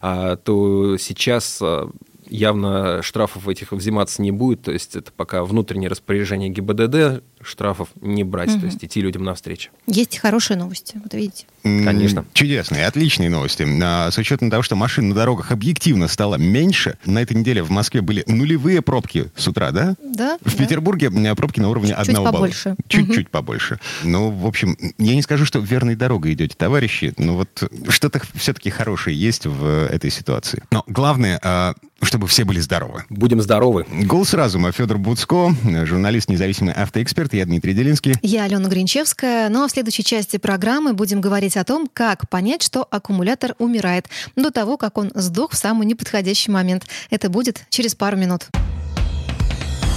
[0.00, 1.90] а, то сейчас а,
[2.30, 8.24] явно штрафов этих взиматься не будет, то есть это пока внутреннее распоряжение ГИБДД, штрафов не
[8.24, 9.70] брать, то есть идти людям навстречу.
[9.86, 11.46] Есть хорошие новости, вот видите.
[11.62, 12.24] Конечно.
[12.32, 13.66] Чудесные, отличные новости.
[13.82, 17.70] А, С учетом того, что машин на дорогах объективно стало меньше, на этой неделе в
[17.70, 19.94] Москве были нулевые пробки с утра, да?
[20.02, 20.38] Да?
[20.44, 20.64] В да.
[20.64, 22.34] Петербурге м, пробки на уровне Чуть-чуть одного балла.
[22.34, 22.76] побольше.
[22.88, 23.78] Чуть-чуть побольше.
[24.04, 28.70] Ну, в общем, я не скажу, что верной дорогой идете, товарищи, но вот что-то все-таки
[28.70, 30.62] хорошее есть в э, этой ситуации.
[30.70, 33.04] Но главное, а, чтобы все были здоровы.
[33.10, 33.86] Будем здоровы.
[33.90, 34.72] Голос разума.
[34.72, 37.29] Федор Буцко, журналист, независимый автоэксперт.
[37.32, 38.14] Я Дмитрий Делинский.
[38.22, 42.62] Я Алена Гринчевская, ну а в следующей части программы будем говорить о том, как понять,
[42.62, 46.84] что аккумулятор умирает до того, как он сдох в самый неподходящий момент.
[47.10, 48.46] Это будет через пару минут.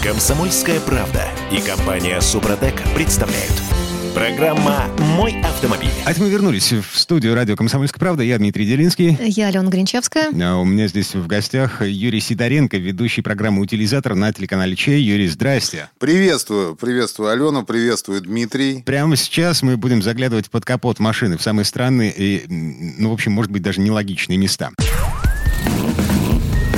[0.03, 3.72] Комсомольская правда и компания Супротек представляют.
[4.13, 5.89] Программа «Мой автомобиль».
[6.05, 8.21] А это мы вернулись в студию радио «Комсомольская правда».
[8.21, 9.17] Я Дмитрий Делинский.
[9.19, 10.29] Я Алена Гринчевская.
[10.39, 15.01] А У меня здесь в гостях Юрий Сидоренко, ведущий программы «Утилизатор» на телеканале Чей.
[15.01, 15.89] Юрий, здрасте.
[15.97, 18.83] Приветствую, приветствую Алену, приветствую Дмитрий.
[18.85, 23.31] Прямо сейчас мы будем заглядывать под капот машины в самые странные и, ну, в общем,
[23.31, 24.69] может быть, даже нелогичные места.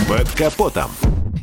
[0.08, 0.90] Под капотом.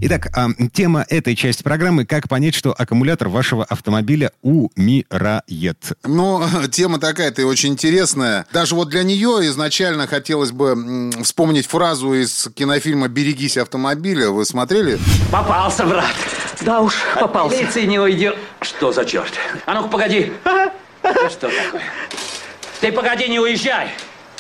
[0.05, 5.97] Итак, а, тема этой части программы «Как понять, что аккумулятор вашего автомобиля умирает».
[6.03, 8.45] Ну, тема такая-то и очень интересная.
[8.53, 14.31] Даже вот для нее изначально хотелось бы вспомнить фразу из кинофильма «Берегись автомобиля».
[14.31, 14.99] Вы смотрели?
[15.31, 16.17] Попался, брат.
[16.62, 17.59] Да уж, попался.
[17.59, 18.37] Милиции не уйдет.
[18.61, 19.33] Что за черт?
[19.67, 20.33] А ну-ка, погоди.
[21.31, 21.83] Что такое?
[22.81, 23.93] Ты погоди, не уезжай.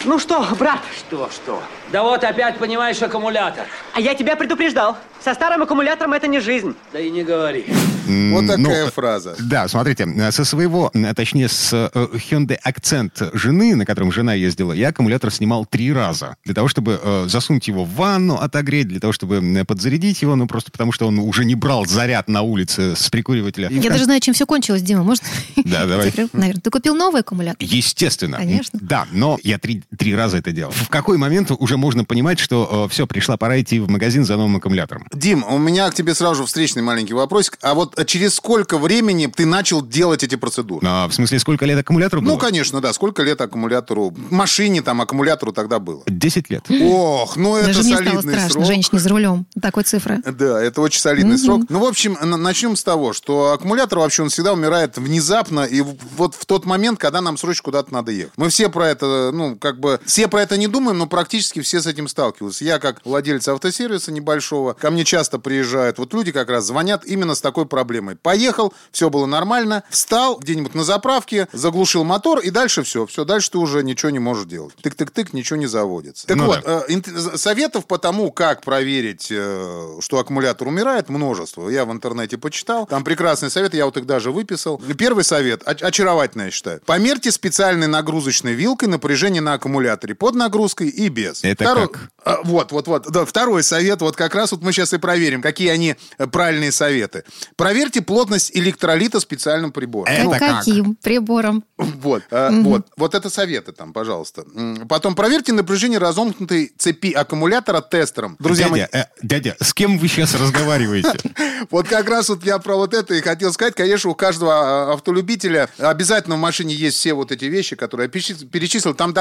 [0.04, 1.62] Ну что, брат, Что, что?
[1.92, 3.66] Да вот опять, понимаешь, аккумулятор.
[3.94, 4.96] а я тебя предупреждал.
[5.22, 6.74] Со старым аккумулятором это не жизнь.
[6.92, 7.66] Да и не говори.
[8.06, 9.36] Вот ну, такая фраза.
[9.38, 14.72] Да, смотрите, со своего, а, точнее, с э, Hyundai Accent жены, на котором жена ездила,
[14.72, 16.36] я аккумулятор снимал три раза.
[16.44, 20.48] Для того, чтобы э, засунуть его в ванну, отогреть, для того, чтобы подзарядить его, ну,
[20.48, 23.68] просто потому что он уже не брал заряд на улице с прикуривателя.
[23.70, 25.04] Я кон- даже знаю, чем все кончилось, Дима.
[25.04, 25.26] Можно?
[25.64, 26.12] Да, давай.
[26.32, 27.56] Наверное, ты купил новый аккумулятор?
[27.60, 28.38] Естественно.
[28.38, 28.80] Конечно.
[28.82, 30.72] Да, но я три, три раза это делал.
[30.72, 34.56] В какой момент уже можно понимать, что все, пришла пора идти в магазин за новым
[34.56, 35.06] аккумулятором?
[35.12, 37.58] Дим, у меня к тебе сразу же встречный маленький вопросик.
[37.62, 40.86] А вот э, через сколько времени ты начал делать эти процедуры?
[40.86, 42.32] А, в смысле, сколько лет аккумулятору было?
[42.32, 42.92] Ну, конечно, да.
[42.92, 46.02] Сколько лет аккумулятору, машине там аккумулятору тогда было?
[46.06, 46.66] 10 лет.
[46.70, 48.66] Ох, ну это Даже мне стало солидный страшно, срок.
[48.66, 49.46] женщине за рулем.
[49.60, 50.18] Такой цифры.
[50.24, 51.62] Да, это очень солидный срок.
[51.68, 55.82] Ну, в общем, начнем с того, что аккумулятор вообще он всегда умирает внезапно и
[56.16, 58.32] вот в тот момент, когда нам срочно куда-то надо ехать.
[58.36, 61.82] Мы все про это, ну, как бы, все про это не думаем, но практически все
[61.82, 62.64] с этим сталкиваются.
[62.64, 67.34] Я, как владелец автосервиса небольшого, ко мне часто приезжают вот люди как раз звонят именно
[67.34, 68.16] с такой проблемой.
[68.16, 73.06] Поехал, все было нормально, встал где-нибудь на заправке, заглушил мотор, и дальше все.
[73.06, 74.74] Все, дальше ты уже ничего не можешь делать.
[74.82, 76.26] Тык-тык-тык, ничего не заводится.
[76.26, 76.84] Так Ну вот, да.
[76.88, 81.68] Э, Советов по тому, как проверить, э, что аккумулятор умирает, множество.
[81.68, 82.86] Я в интернете почитал.
[82.86, 84.80] Там прекрасный совет, я вот их даже выписал.
[84.96, 86.80] Первый совет, оч- очаровательный, я считаю.
[86.86, 91.42] Померьте специальной нагрузочной вилкой напряжение на аккумуляторе под нагрузкой и без.
[91.44, 92.10] Это Второй- как?
[92.24, 93.10] А, Вот, вот, вот.
[93.10, 96.70] Да, второй совет, вот как раз вот мы сейчас и проверим, какие они э, правильные
[96.72, 97.24] советы.
[97.56, 100.12] Проверьте плотность электролита специальным прибором.
[100.12, 100.58] Это Ну, как?
[100.58, 101.64] Каким прибором?
[101.78, 104.44] вот, э, вот, вот это советы там, пожалуйста.
[104.88, 108.36] Потом проверьте напряжение разомкнутой цепи аккумулятора тестером.
[108.38, 111.18] Друзья мои, дядя, э, дядя, с кем вы сейчас разговариваете?
[111.70, 113.74] вот как раз вот я про вот это и хотел сказать.
[113.74, 118.20] Конечно, у каждого а, автолюбителя обязательно в машине есть все вот эти вещи, которые я
[118.20, 118.94] перечис- перечислил.
[118.94, 119.12] Там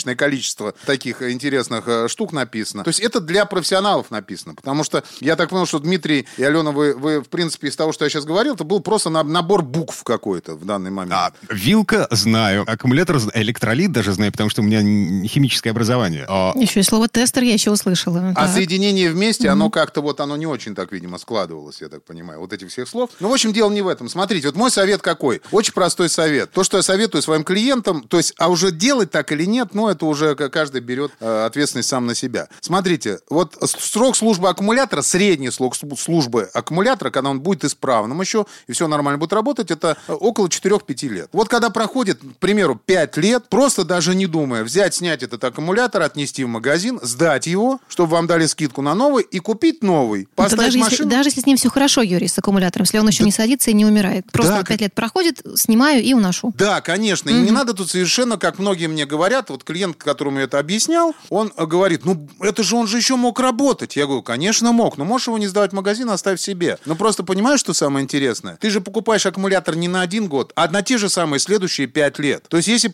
[0.00, 2.84] достаточное количество таких интересных э, штук написано.
[2.84, 4.54] То есть это для профессионалов написано.
[4.54, 7.92] Потому что я так понял, что Дмитрий и Алена, вы, вы в принципе, из того,
[7.92, 11.12] что я сейчас говорил, это был просто на- набор букв какой-то в данный момент.
[11.14, 14.80] А, вилка знаю, аккумулятор электролит даже знаю, потому что у меня
[15.28, 16.24] химическое образование.
[16.28, 18.30] А, Еще и слово тестер я еще услышала.
[18.30, 18.54] А Так.
[18.54, 22.52] соединение вместе, оно как-то вот, оно не очень так, видимо, складывалось, я так понимаю, вот
[22.52, 23.10] этих всех слов.
[23.20, 24.08] Ну, в общем, дело не в этом.
[24.08, 25.42] Смотрите, вот мой совет какой?
[25.50, 26.50] Очень простой совет.
[26.52, 29.88] То, что я советую своим клиентам, то есть, а уже делать так или нет, ну,
[29.90, 32.48] это уже каждый берет э, ответственность сам на себя.
[32.60, 38.46] Смотрите, вот срок службы аккумулятора, средний срок слу- службы аккумулятора, когда он будет исправным еще,
[38.66, 41.28] и все нормально будет работать, это э, около 4-5 лет.
[41.32, 46.02] Вот когда проходит, к примеру, 5 лет, просто даже не думая, взять, снять этот аккумулятор,
[46.02, 50.28] отнести в магазин, сдать его, чтобы вам дали скидку на новый, и купить новый.
[50.34, 51.10] Поставить даже, если, машину.
[51.10, 53.74] даже если с ним все хорошо, Юрий, с аккумулятором, если он еще не садится и
[53.74, 54.30] не умирает.
[54.30, 56.52] Просто Да, вот пять лет проходит, снимаю и уношу.
[56.56, 57.30] Да, конечно.
[57.30, 61.14] И не надо тут совершенно, как многие мне говорят, вот клиент, которому я это объяснял,
[61.28, 63.96] он э, говорит, ну, это же он же еще мог работать.
[63.96, 66.78] Я говорю, конечно, мог, но можешь его не сдавать в магазин, оставь себе.
[66.84, 68.56] Но просто понимаешь, что самое интересное?
[68.56, 72.18] Ты же покупаешь аккумулятор не на один год, а на те же самые следующие пять
[72.18, 72.46] лет.
[72.48, 72.92] То есть, если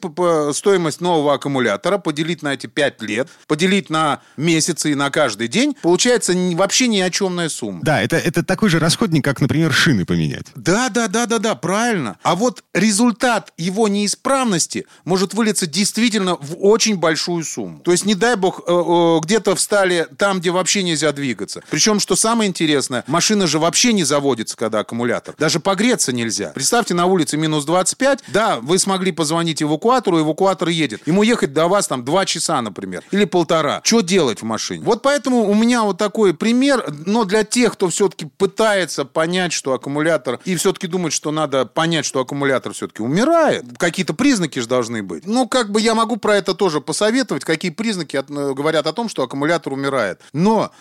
[0.52, 5.76] стоимость нового аккумулятора поделить на эти пять лет, поделить на месяцы и на каждый день,
[5.82, 7.80] получается вообще ни о чемная сумма.
[7.82, 10.46] да, это, это такой же расходник, как, например, шины поменять.
[10.54, 12.18] Да, да, да, да, да, правильно.
[12.22, 17.78] А вот результат его неисправности может вылиться действительно в очень большую сумму.
[17.80, 21.62] То есть, не дай бог, э, э, где-то встали там, где вообще нельзя двигаться.
[21.70, 25.36] Причем, что самое интересное, машина же вообще не заводится, когда аккумулятор.
[25.38, 26.50] Даже погреться нельзя.
[26.54, 31.06] Представьте, на улице минус 25, да, вы смогли позвонить эвакуатору, эвакуатор едет.
[31.06, 33.80] Ему ехать до вас там два часа, например, или полтора.
[33.84, 34.84] Что делать в машине?
[34.84, 39.72] Вот поэтому у меня вот такой пример, но для тех, кто все-таки пытается понять, что
[39.72, 45.04] аккумулятор, и все-таки думает, что надо понять, что аккумулятор все-таки умирает, какие-то признаки же должны
[45.04, 45.26] быть.
[45.26, 48.92] Ну, как бы я могу про это тоже посоветовать, какие признаки от- э, говорят о
[48.92, 50.20] том, что аккумулятор умирает.
[50.32, 50.72] Но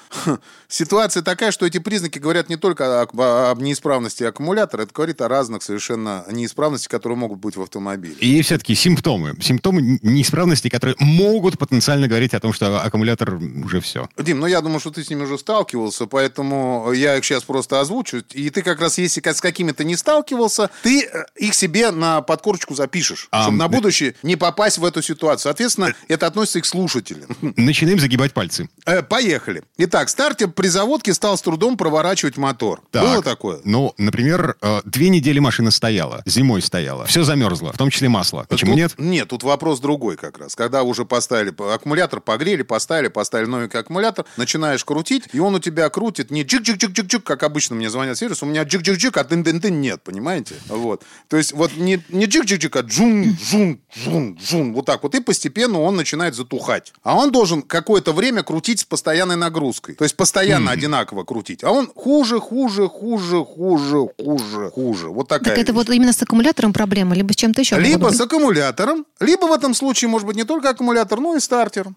[0.68, 5.28] ситуация такая, что эти признаки говорят не только об, об неисправности аккумулятора, это говорит о
[5.28, 8.16] разных совершенно неисправностях, которые могут быть в автомобиле.
[8.20, 9.36] И все-таки симптомы.
[9.42, 14.10] Симптомы неисправности, которые могут потенциально говорить о том, что аккумулятор уже все.
[14.18, 17.80] Дим, ну я думаю, что ты с ними уже сталкивался, поэтому я их сейчас просто
[17.80, 18.24] озвучу.
[18.34, 22.76] И ты как раз, если с какими-то не сталкивался, ты э, их себе на подкорочку
[22.76, 25.52] запишешь, А, чтобы на будущее не попасть в эту ситуацию.
[25.70, 27.28] Соответственно, это относится и к слушателям.
[27.56, 28.70] Начинаем загибать пальцы.
[28.86, 29.64] Э, Поехали.
[29.78, 32.82] Итак, стартер при заводке стал с трудом проворачивать мотор.
[32.92, 33.04] Так.
[33.04, 33.62] Было такое?
[33.64, 38.46] Ну, например, э, две недели машина стояла, зимой стояла, все замерзло, в том числе масло.
[38.48, 38.94] Почему Тут- нет?
[39.00, 40.56] Нет, тут вопрос другой как раз.
[40.56, 45.90] Когда уже поставили аккумулятор, погрели, поставили, поставили новенький аккумулятор, начинаешь крутить, и он у тебя
[45.90, 50.54] крутит не джик-джик-джик-джик-джик, как обычно мне звонят сервис, у меня джик-джик-джик, а тын-тын-тын нет, понимаете?
[50.68, 51.04] Вот.
[51.28, 55.16] То есть вот не, не джик-джик-джик, а джун, джун, джун, джун, вот так вот.
[55.16, 56.94] И постепенно он начинает затухать.
[57.04, 59.96] А он должен какое-то время крутить с постоянной нагрузкой.
[59.96, 61.64] То есть постоянно одинаково крутить.
[61.64, 65.08] А он хуже, хуже, хуже, хуже, хуже, хуже.
[65.10, 65.76] Вот такая Так это вещь.
[65.88, 67.80] вот именно с аккумулятором проблема, либо с чем-то еще?
[67.80, 71.88] Либо с аккумулятором, либо в этом случае, может быть, не только аккумулятор, но и стартер.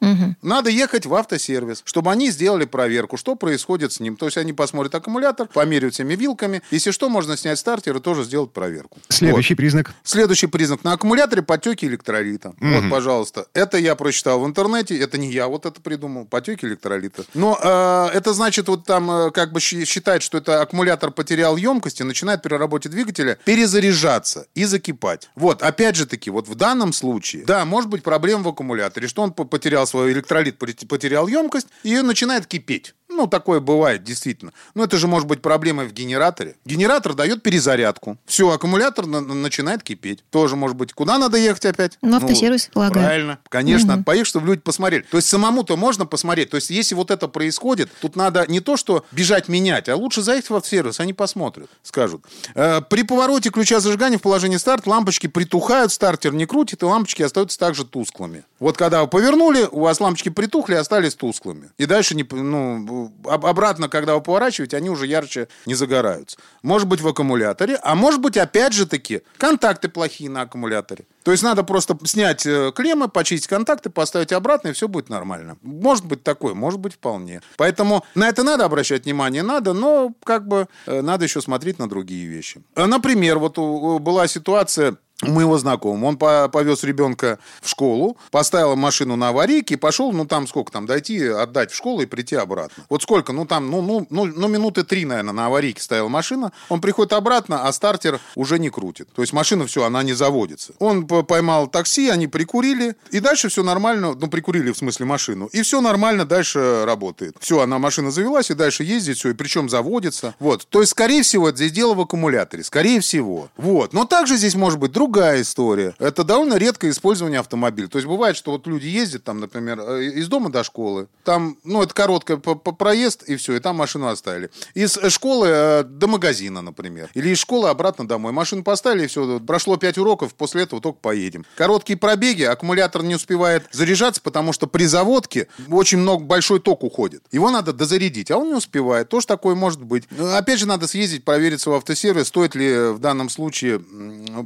[0.42, 4.16] Надо ехать в автосервис, чтобы они сделали проверку, что происходит с ним.
[4.16, 6.62] То есть они посмотрят аккумулятор, померяют всеми вилками.
[6.70, 8.98] Если что, можно снять стартер и тоже сделать проверку.
[9.08, 9.88] Следующий признак.
[9.88, 9.96] Вот.
[10.04, 10.84] Следующий признак.
[10.84, 12.54] На аккумуляторе потеки электролита.
[12.60, 13.46] Вот, пожалуйста.
[13.54, 14.98] Это я прочитал в интернете.
[14.98, 16.24] Это не я вот это придумал.
[16.26, 17.24] Потеки электролита.
[17.34, 22.00] Но э, это значит, вот там э, как бы считать, что это аккумулятор потерял емкость
[22.00, 25.30] и начинает при работе двигателя перезаряжаться и закипать.
[25.34, 29.22] Вот, опять же таки, вот в данном случае, да, может быть проблема в аккумуляторе, что
[29.22, 32.94] он по- потерял свой электролит, поте- потерял емкость, и начинает кипеть.
[33.18, 34.52] Ну, такое бывает, действительно.
[34.76, 36.54] Но это же может быть проблемой в генераторе.
[36.64, 38.16] Генератор дает перезарядку.
[38.26, 40.22] Все, аккумулятор на- на- начинает кипеть.
[40.30, 40.92] Тоже может быть.
[40.92, 41.98] Куда надо ехать опять?
[42.00, 43.04] Ну, автосервис, полагаю.
[43.06, 43.38] Правильно.
[43.48, 45.02] Конечно, надо поехать, чтобы люди посмотрели.
[45.10, 46.50] То есть самому-то можно посмотреть.
[46.50, 50.22] То есть если вот это происходит, тут надо не то, что бежать менять, а лучше
[50.22, 52.24] заехать в автосервис, они посмотрят, скажут.
[52.54, 57.22] Э, При повороте ключа зажигания в положении старт лампочки притухают, стартер не крутит, и лампочки
[57.22, 58.44] остаются также тусклыми.
[58.60, 61.70] Вот когда вы повернули, у вас лампочки притухли остались тусклыми.
[61.78, 66.38] И дальше, не, ну, обратно, когда вы поворачиваете, они уже ярче не загораются.
[66.62, 71.04] Может быть в аккумуляторе, а может быть, опять же таки, контакты плохие на аккумуляторе.
[71.22, 75.58] То есть надо просто снять э, клеммы, почистить контакты, поставить обратно, и все будет нормально.
[75.62, 77.42] Может быть такое, может быть вполне.
[77.56, 81.88] Поэтому на это надо обращать внимание, надо, но как бы э, надо еще смотреть на
[81.88, 82.62] другие вещи.
[82.74, 86.06] Э, Например, вот была ситуация моего знакомого.
[86.06, 90.70] Он по- повез ребенка в школу, поставил машину на аварийке и пошел, ну, там сколько
[90.70, 92.84] там, дойти, отдать в школу и прийти обратно.
[92.88, 93.32] Вот сколько?
[93.32, 96.52] Ну, там, ну, ну, ну, ну минуты три, наверное, на аварийке стояла машина.
[96.68, 99.08] Он приходит обратно, а стартер уже не крутит.
[99.14, 100.72] То есть машина, все, она не заводится.
[100.78, 105.62] Он поймал такси, они прикурили, и дальше все нормально, ну, прикурили, в смысле, машину, и
[105.62, 107.36] все нормально дальше работает.
[107.40, 110.34] Все, она, машина завелась, и дальше ездит, все, и причем заводится.
[110.38, 110.66] Вот.
[110.68, 112.62] То есть, скорее всего, здесь дело в аккумуляторе.
[112.62, 113.48] Скорее всего.
[113.56, 113.92] Вот.
[113.92, 115.94] Но также здесь может быть другая история.
[115.98, 117.88] Это довольно редкое использование автомобиля.
[117.88, 121.08] То есть, бывает, что вот люди ездят, там, например, э, из дома до школы.
[121.24, 124.50] Там, ну, это короткий проезд, и все, и там машину оставили.
[124.74, 127.08] Из э, школы э, до магазина, например.
[127.14, 128.32] Или из школы обратно домой.
[128.32, 131.46] Машину поставили, и все, прошло 5 уроков, после этого только поедем.
[131.56, 137.22] Короткие пробеги, аккумулятор не успевает заряжаться, потому что при заводке очень много, большой ток уходит.
[137.32, 139.08] Его надо дозарядить, а он не успевает.
[139.08, 140.04] Тоже такое может быть.
[140.34, 143.80] Опять же, надо съездить, провериться в автосервис, стоит ли в данном случае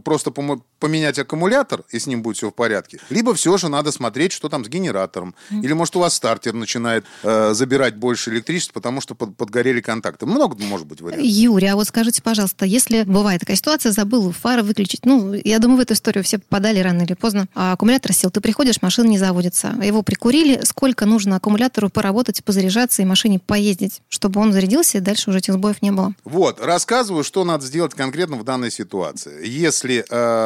[0.05, 2.99] просто помо- поменять аккумулятор, и с ним будет все в порядке.
[3.11, 5.35] Либо все же надо смотреть, что там с генератором.
[5.51, 10.27] Или, может, у вас стартер начинает э, забирать больше электричества, потому что под- подгорели контакты.
[10.27, 11.25] Много может быть вариантов.
[11.25, 15.79] Юрий, а вот скажите, пожалуйста, если бывает такая ситуация, забыл фары выключить, ну, я думаю,
[15.79, 19.19] в эту историю все попадали рано или поздно, а аккумулятор сел, ты приходишь, машина не
[19.19, 25.01] заводится, его прикурили, сколько нужно аккумулятору поработать, позаряжаться и машине поездить, чтобы он зарядился, и
[25.01, 26.13] дальше уже этих сбоев не было?
[26.25, 29.47] Вот, рассказываю, что надо сделать конкретно в данной ситуации.
[29.47, 30.42] Если э,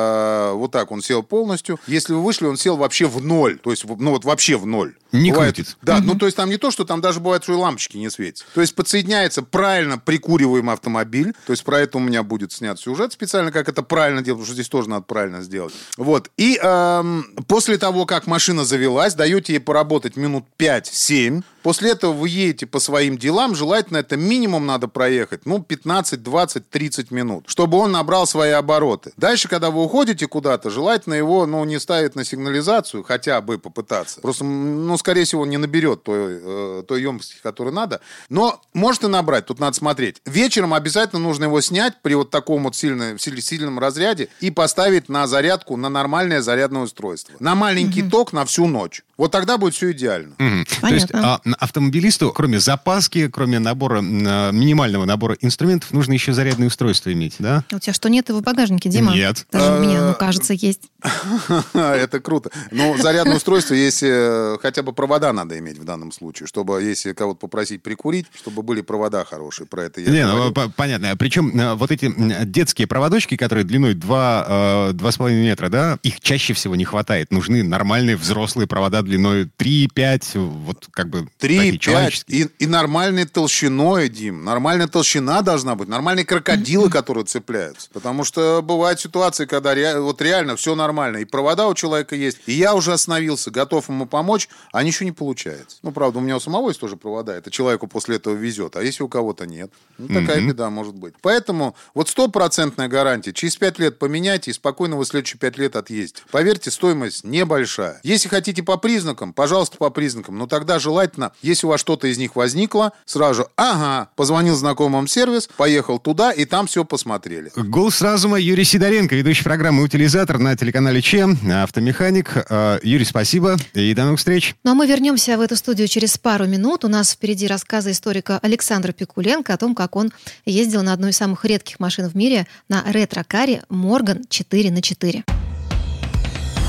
[0.54, 3.85] вот так он сел полностью, если вы вышли, он сел вообще в ноль, то есть,
[3.85, 4.94] ну вот вообще в ноль.
[5.12, 5.76] Не Бывает- крутит.
[5.82, 8.11] Да, ну то есть там не то, что там даже бывает, что и лампочки не
[8.11, 8.44] светятся.
[8.54, 13.12] То есть подсоединяется правильно прикуриваемый автомобиль, то есть про это у меня будет снят сюжет
[13.12, 15.74] специально, как это правильно делать, потому что здесь тоже надо правильно сделать.
[15.96, 22.12] Вот, и эм, после того, как машина завелась, даете ей поработать минут 5-7, После этого
[22.12, 27.42] вы едете по своим делам, желательно это минимум надо проехать, ну, 15, 20, 30 минут,
[27.48, 29.12] чтобы он набрал свои обороты.
[29.16, 34.20] Дальше, когда вы уходите куда-то, желательно его, ну, не ставить на сигнализацию, хотя бы попытаться.
[34.20, 38.01] Просто, ну, скорее всего, он не наберет той, э, той емкости, которую надо.
[38.29, 40.16] Но может и набрать, тут надо смотреть.
[40.27, 45.09] Вечером обязательно нужно его снять при вот таком вот сильном, силь- сильном разряде и поставить
[45.09, 47.35] на зарядку, на нормальное зарядное устройство.
[47.40, 49.03] На маленький ток на всю ночь.
[49.16, 50.35] Вот тогда будет все идеально.
[50.38, 50.66] Мгм.
[50.66, 51.40] То есть Понятно.
[51.44, 57.37] а, автомобилисту, кроме запаски, кроме набора, а, минимального набора инструментов, нужно еще зарядное устройство иметь,
[57.38, 57.64] да?
[57.72, 59.14] У тебя что, нет его в багажнике, Дима?
[59.14, 59.46] Нет.
[59.51, 60.91] Даже у меня, А, ну, кажется, есть.
[61.75, 62.51] Это круто.
[62.71, 67.12] Но зарядное устройство, если э, хотя бы провода надо иметь в данном случае, чтобы, если
[67.12, 69.67] кого-то попросить прикурить, чтобы были провода хорошие.
[69.67, 71.17] Про это я Не, ну, понятно.
[71.17, 72.12] Причем э, вот эти
[72.45, 77.31] детские проводочки, которые длиной 2, 2,5 метра, да, их чаще всего не хватает.
[77.31, 82.41] Нужны нормальные взрослые провода длиной 3-5, вот как бы Три, такие пять человеческие.
[82.59, 84.45] и, и нормальной толщиной, Дим.
[84.45, 85.89] Нормальная толщина должна быть.
[85.89, 87.89] Нормальные крокодилы, которые цепляются.
[87.93, 91.18] Потому что бывают ситуации, когда ре- вот реально все нормально.
[91.18, 92.38] И провода у человека есть.
[92.46, 95.79] И я уже остановился, готов ему помочь, а ничего не получается.
[95.83, 97.35] Ну, правда, у меня у самого есть тоже провода.
[97.35, 98.76] Это человеку после этого везет.
[98.76, 99.70] А если у кого-то нет?
[99.98, 101.14] Ну, такая беда может быть.
[101.22, 103.33] Поэтому вот стопроцентная гарантия.
[103.33, 106.22] Через пять лет поменяйте, и спокойно вы следующие пять лет отъездите.
[106.31, 108.00] Поверьте, стоимость небольшая.
[108.02, 110.38] Если хотите по признакам, пожалуйста, по признакам.
[110.38, 115.09] Но тогда желательно, если у вас что-то из них возникло, сразу же, ага, позвонил знакомым
[115.09, 117.50] сервис, поехал туда, и там все посмотрели.
[117.57, 122.47] Голос разума Юрий Сидоренко, ведущий программы «Утилизатор» на телеканале ЧЕМ, автомеханик.
[122.51, 124.55] Э, Юрий, спасибо и до новых встреч.
[124.64, 126.85] Ну а мы вернемся в эту студию через пару минут.
[126.85, 130.12] У нас впереди рассказы историка Александра Пикуленко о том, как он
[130.45, 135.25] ездил на одной из самых редких машин в мире на ретро-каре Морган 4 на 4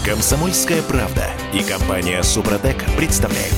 [0.06, 3.56] Комсомольская правда и компания Супротек представляют.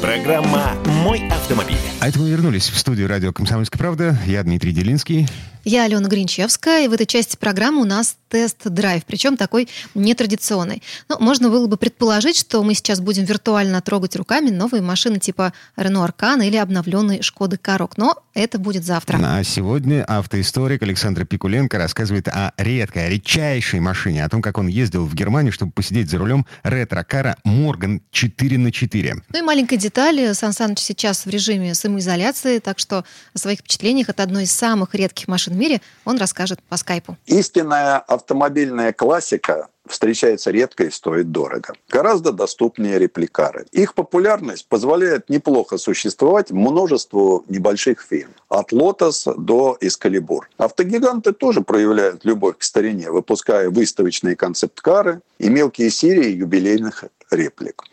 [0.00, 0.72] Программа
[1.04, 1.76] «Мой автомобиль».
[2.00, 4.18] А это мы вернулись в студию радио «Комсомольская правда».
[4.26, 5.28] Я Дмитрий Делинский.
[5.64, 10.82] Я Алена Гринчевская, и в этой части программы у нас тест-драйв, причем такой нетрадиционный.
[11.08, 15.52] Ну, можно было бы предположить, что мы сейчас будем виртуально трогать руками новые машины типа
[15.76, 19.20] Renault Arcana или обновленный Шкоды Корок, но это будет завтра.
[19.22, 25.04] А сегодня автоисторик Александр Пикуленко рассказывает о редкой, редчайшей машине, о том, как он ездил
[25.04, 30.34] в Германию, чтобы посидеть за рулем ретро-кара Морган 4 на 4 Ну и маленькая деталь.
[30.34, 33.04] Сан Саныч сейчас в режиме самоизоляции, так что
[33.34, 37.16] о своих впечатлениях от одной из самых редких машин в мире он расскажет по скайпу.
[37.26, 41.74] Истинная автомобильная классика встречается редко и стоит дорого.
[41.88, 43.66] Гораздо доступнее репликары.
[43.72, 48.30] Их популярность позволяет неплохо существовать множеству небольших фирм.
[48.48, 50.42] От Lotus до Excalibur.
[50.56, 57.84] Автогиганты тоже проявляют любовь к старине, выпуская выставочные концепт-кары и мелкие серии юбилейных реплик.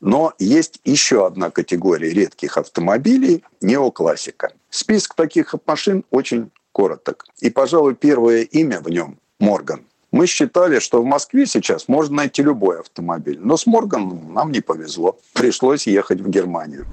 [0.00, 4.52] Но есть еще одна категория редких автомобилей– неоклассика.
[4.70, 7.24] Список таких машин очень короток.
[7.38, 9.84] И, пожалуй, первое имя в нем– Морган.
[10.10, 13.38] Мы считали, что в Москве сейчас можно найти любой автомобиль.
[13.40, 15.18] Но с Морганом нам не повезло.
[15.32, 16.86] Пришлось ехать в Германию.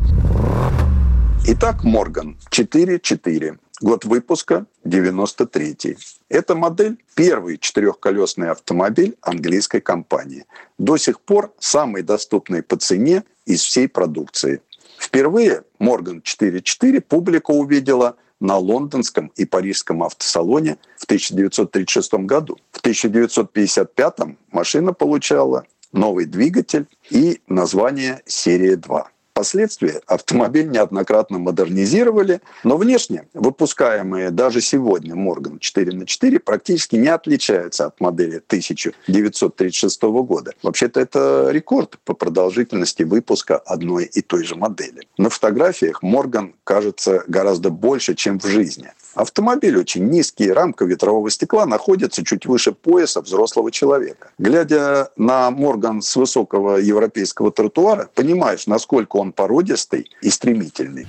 [1.48, 3.58] Итак, Морган 4.4.
[3.82, 5.98] Год выпуска 93.
[6.30, 10.46] Эта модель– первый четырехколесный автомобиль английской компании.
[10.78, 14.62] До сих пор самый доступный по цене из всей продукции.
[15.00, 22.58] Впервые Морган 4.4 публика увидела на лондонском и парижском автосалоне в 1936 году.
[22.72, 25.64] В 1955 машина получала
[25.94, 29.06] новый двигатель и название «Серия 2».
[29.42, 37.08] Впоследствии автомобиль неоднократно модернизировали, но внешне выпускаемые даже сегодня Морган 4 на 4 практически не
[37.08, 40.54] отличаются от модели 1936 года.
[40.62, 45.08] Вообще-то это рекорд по продолжительности выпуска одной и той же модели.
[45.18, 48.92] На фотографиях Морган кажется гораздо больше, чем в жизни.
[49.14, 54.30] Автомобиль очень низкий, рамка ветрового стекла находится чуть выше пояса взрослого человека.
[54.38, 61.08] Глядя на Морган с высокого европейского тротуара, понимаешь, насколько он породистый и стремительный.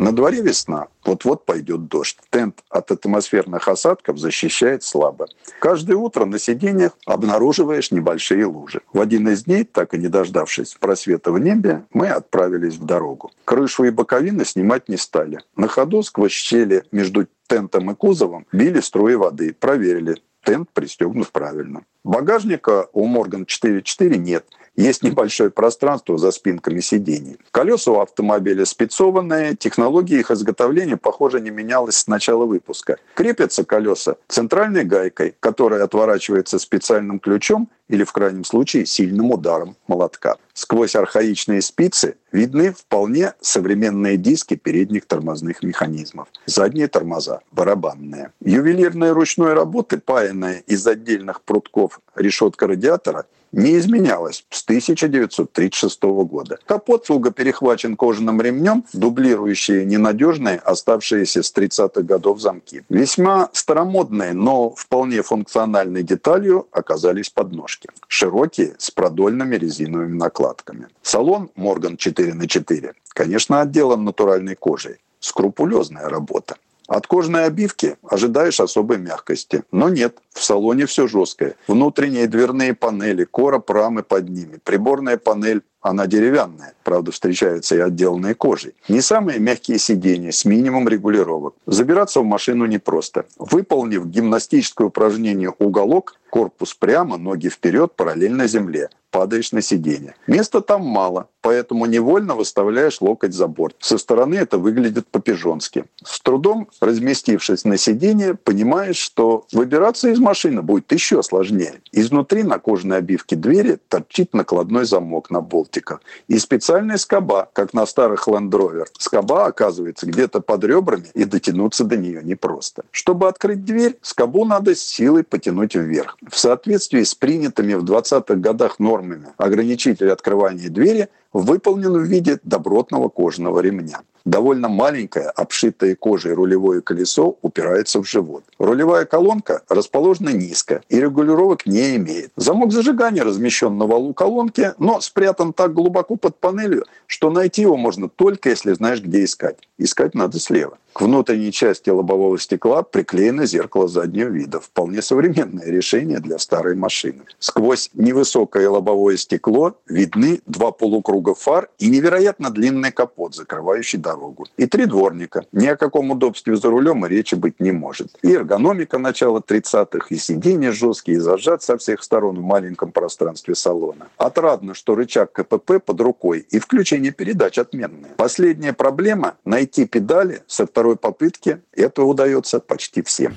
[0.00, 2.16] На дворе весна, вот-вот пойдет дождь.
[2.30, 5.26] Тент от атмосферных осадков защищает слабо.
[5.60, 8.80] Каждое утро на сиденьях обнаруживаешь небольшие лужи.
[8.94, 13.30] В один из дней, так и не дождавшись просвета в небе, мы отправились в дорогу.
[13.44, 15.40] Крышу и боковины снимать не стали.
[15.54, 19.52] На ходу сквозь щели между тентом и кузовом били струи воды.
[19.52, 21.82] Проверили, тент пристегнут правильно.
[22.04, 24.46] Багажника у Морган 4.4 нет–
[24.80, 27.36] есть небольшое пространство за спинками сидений.
[27.50, 32.98] Колеса у автомобиля спецованные, технология их изготовления, похоже, не менялась с начала выпуска.
[33.14, 40.36] Крепятся колеса центральной гайкой, которая отворачивается специальным ключом или, в крайнем случае, сильным ударом молотка.
[40.54, 46.28] Сквозь архаичные спицы видны вполне современные диски передних тормозных механизмов.
[46.46, 48.32] Задние тормоза– барабанные.
[48.40, 56.58] Ювелирные ручной работы, паянная из отдельных прутков решетка радиатора, не изменялась с 1936 года.
[56.66, 62.82] Капот туго перехвачен кожаным ремнем, дублирующие ненадежные оставшиеся с 30-х годов замки.
[62.88, 67.88] Весьма старомодные, но вполне функциональной деталью оказались подножки.
[68.08, 70.88] Широкие, с продольными резиновыми накладками.
[71.02, 74.96] Салон Морган 4 на 4 конечно, отделан натуральной кожей.
[75.20, 76.56] Скрупулезная работа.
[76.90, 79.62] От кожной обивки ожидаешь особой мягкости.
[79.70, 81.54] Но нет, в салоне все жесткое.
[81.68, 88.34] Внутренние дверные панели, короб рамы под ними, приборная панель она деревянная, правда, встречаются и отделанные
[88.34, 88.74] кожей.
[88.88, 91.54] Не самые мягкие сиденья с минимум регулировок.
[91.66, 93.26] Забираться в машину непросто.
[93.38, 100.14] Выполнив гимнастическое упражнение «Уголок», корпус прямо, ноги вперед, параллельно земле падаешь на сиденье.
[100.26, 103.76] Места там мало, поэтому невольно выставляешь локоть за борт.
[103.80, 105.84] Со стороны это выглядит по-пижонски.
[106.02, 111.80] С трудом разместившись на сиденье, понимаешь, что выбираться из машины будет еще сложнее.
[111.92, 115.40] Изнутри на кожаной обивке двери торчит накладной замок на
[115.70, 116.00] болтиках.
[116.28, 118.86] И специальная скоба, как на старых Land Rover.
[118.98, 122.82] Скоба оказывается где-то под ребрами, и дотянуться до нее непросто.
[122.90, 126.16] Чтобы открыть дверь, скобу надо с силой потянуть вверх.
[126.28, 133.08] В соответствии с принятыми в 20-х годах нормами ограничитель открывания двери выполнен в виде добротного
[133.08, 134.00] кожаного ремня.
[134.24, 138.44] Довольно маленькое, обшитое кожей рулевое колесо упирается в живот.
[138.58, 142.32] Рулевая колонка расположена низко и регулировок не имеет.
[142.36, 147.76] Замок зажигания размещен на валу колонки, но спрятан так глубоко под панелью, что найти его
[147.76, 149.56] можно только если знаешь, где искать.
[149.82, 150.78] Искать надо слева.
[150.92, 154.58] К внутренней части лобового стекла приклеено зеркало заднего вида.
[154.60, 157.22] Вполне современное решение для старой машины.
[157.38, 164.46] Сквозь невысокое лобовое стекло видны два полукруга фар и невероятно длинный капот, закрывающий дорогу.
[164.56, 165.44] И три дворника.
[165.52, 168.08] Ни о каком удобстве за рулем и речи быть не может.
[168.22, 173.54] И эргономика начала 30-х, и сиденья жесткие, и зажат со всех сторон в маленьком пространстве
[173.54, 174.08] салона.
[174.16, 178.10] Отрадно, что рычаг КПП под рукой и включение передач отменное.
[178.16, 181.60] Последняя проблема– найти педали со второй попытки.
[181.72, 183.34] Это удается почти всем.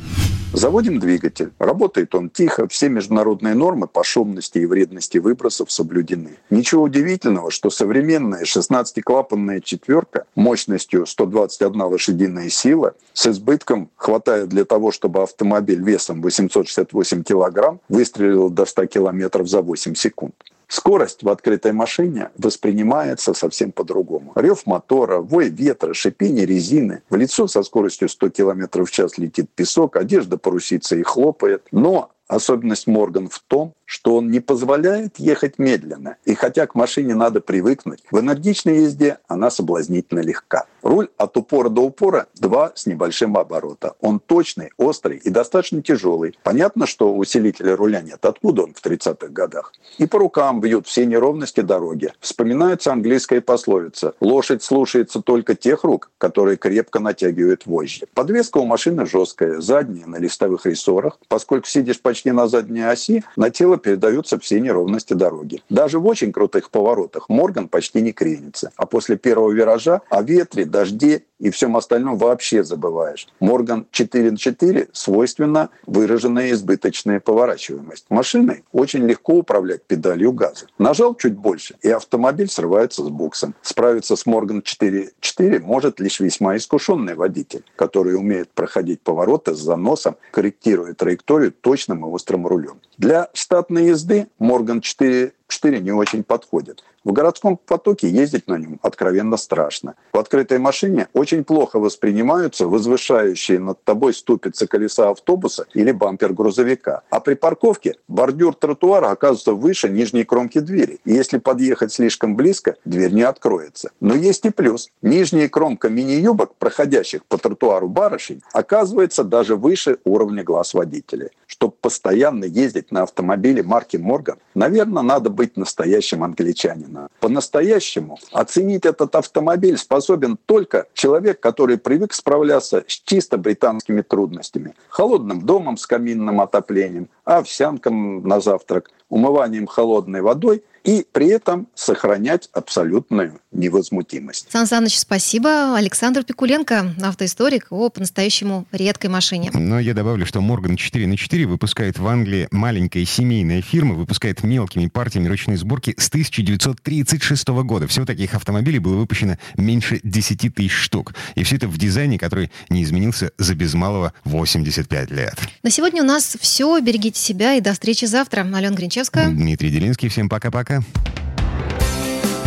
[0.53, 1.51] Заводим двигатель.
[1.57, 6.38] Работает он тихо, все международные нормы по шумности и вредности выбросов соблюдены.
[6.51, 14.91] Ничего удивительного, что современная 16-клапанная четверка мощностью 121 лошадиная сила с избытком хватает для того,
[14.91, 20.36] чтобы автомобиль весом 868 килограмм выстрелил до 100 километров за 8 секунд.
[20.74, 24.32] Скорость в открытой машине воспринимается совсем по-другому.
[24.34, 27.03] Рев мотора, вой ветра, шипение резины.
[27.11, 31.67] В лицо со скоростью 100 км в час летит песок, одежда порусится и хлопает.
[31.71, 36.17] Но особенность Морган в том, что он не позволяет ехать медленно.
[36.26, 40.65] И хотя к машине надо привыкнуть, в энергичной езде она соблазнительно легка.
[40.82, 43.95] Руль от упора до упора 2 с небольшим оборота.
[44.01, 46.38] Он точный, острый и достаточно тяжелый.
[46.43, 48.26] Понятно, что усилителя руля нет.
[48.26, 49.74] Откуда он в 30-х годах?
[49.97, 52.11] И по рукам бьют все неровности дороги.
[52.19, 58.07] Вспоминается английская пословица «Лошадь слушается только тех рук, которые крепко натягивают вожжи».
[58.13, 61.19] Подвеска у машины жесткая, задняя на листовых рессорах.
[61.28, 65.64] Поскольку сидишь почти на задней оси, на тело передаются все неровности дороги.
[65.72, 68.72] Даже в очень крутых поворотах Морган почти не кренится.
[68.76, 73.28] А после первого виража о ветре, дожде и всем остальном вообще забываешь.
[73.41, 78.05] Морган 4 на 4 свойственно выраженная избыточная поворачиваемость.
[78.09, 80.68] Машиной очень легко управлять педалью газа.
[80.78, 83.55] Нажал чуть больше, и автомобиль срывается с буксом.
[83.61, 90.16] Справиться с Морган 4.4 может лишь весьма искушенный водитель, который умеет проходить повороты с заносом,
[90.32, 92.79] корректируя траекторию точным и острым рулем.
[92.97, 96.83] Для штатной езды Морган 4 4 не очень подходит.
[97.03, 99.95] В городском потоке ездить на нем откровенно страшно.
[100.13, 107.01] В открытой машине очень плохо воспринимаются возвышающие над тобой ступицы колеса автобуса или бампер грузовика.
[107.09, 110.99] А при парковке бордюр тротуара оказывается выше нижней кромки двери.
[111.03, 113.91] И если подъехать слишком близко, дверь не откроется.
[113.99, 114.89] Но есть и плюс.
[115.01, 121.31] Нижняя кромка мини-юбок, проходящих по тротуару барышень, оказывается даже выше уровня глаз водителя.
[121.64, 127.07] Чтобы постоянно ездить на автомобиле марки Морган, наверное, надо быть настоящим англичанином.
[127.22, 134.76] По-настоящему оценить этот автомобиль способен только человек, который привык справляться с чисто британскими трудностями.
[134.89, 142.49] Холодным домом с каминным отоплением, овсянком на завтрак, умыванием холодной водой и при этом сохранять
[142.51, 144.51] абсолютную невозмутимость.
[144.51, 145.76] Сан Саныч, спасибо.
[145.76, 149.51] Александр Пикуленко, автоисторик о по-настоящему редкой машине.
[149.53, 154.43] Но я добавлю, что Морган 4 на 4 выпускает в Англии маленькая семейная фирма, выпускает
[154.43, 157.88] мелкими партиями ручной сборки с 1936 года.
[157.88, 161.13] Всего таких автомобилей было выпущено меньше 10 тысяч штук.
[161.36, 165.36] И все это в дизайне, который не изменился за без малого 85 лет.
[165.61, 166.80] На сегодня у нас все.
[167.14, 168.41] Берегите себя и до встречи завтра.
[168.41, 169.30] Алена Гринчевская.
[169.30, 170.09] Дмитрий Делинский.
[170.09, 170.82] Всем пока-пока.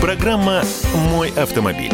[0.01, 0.63] Программа
[1.11, 1.93] «Мой автомобиль».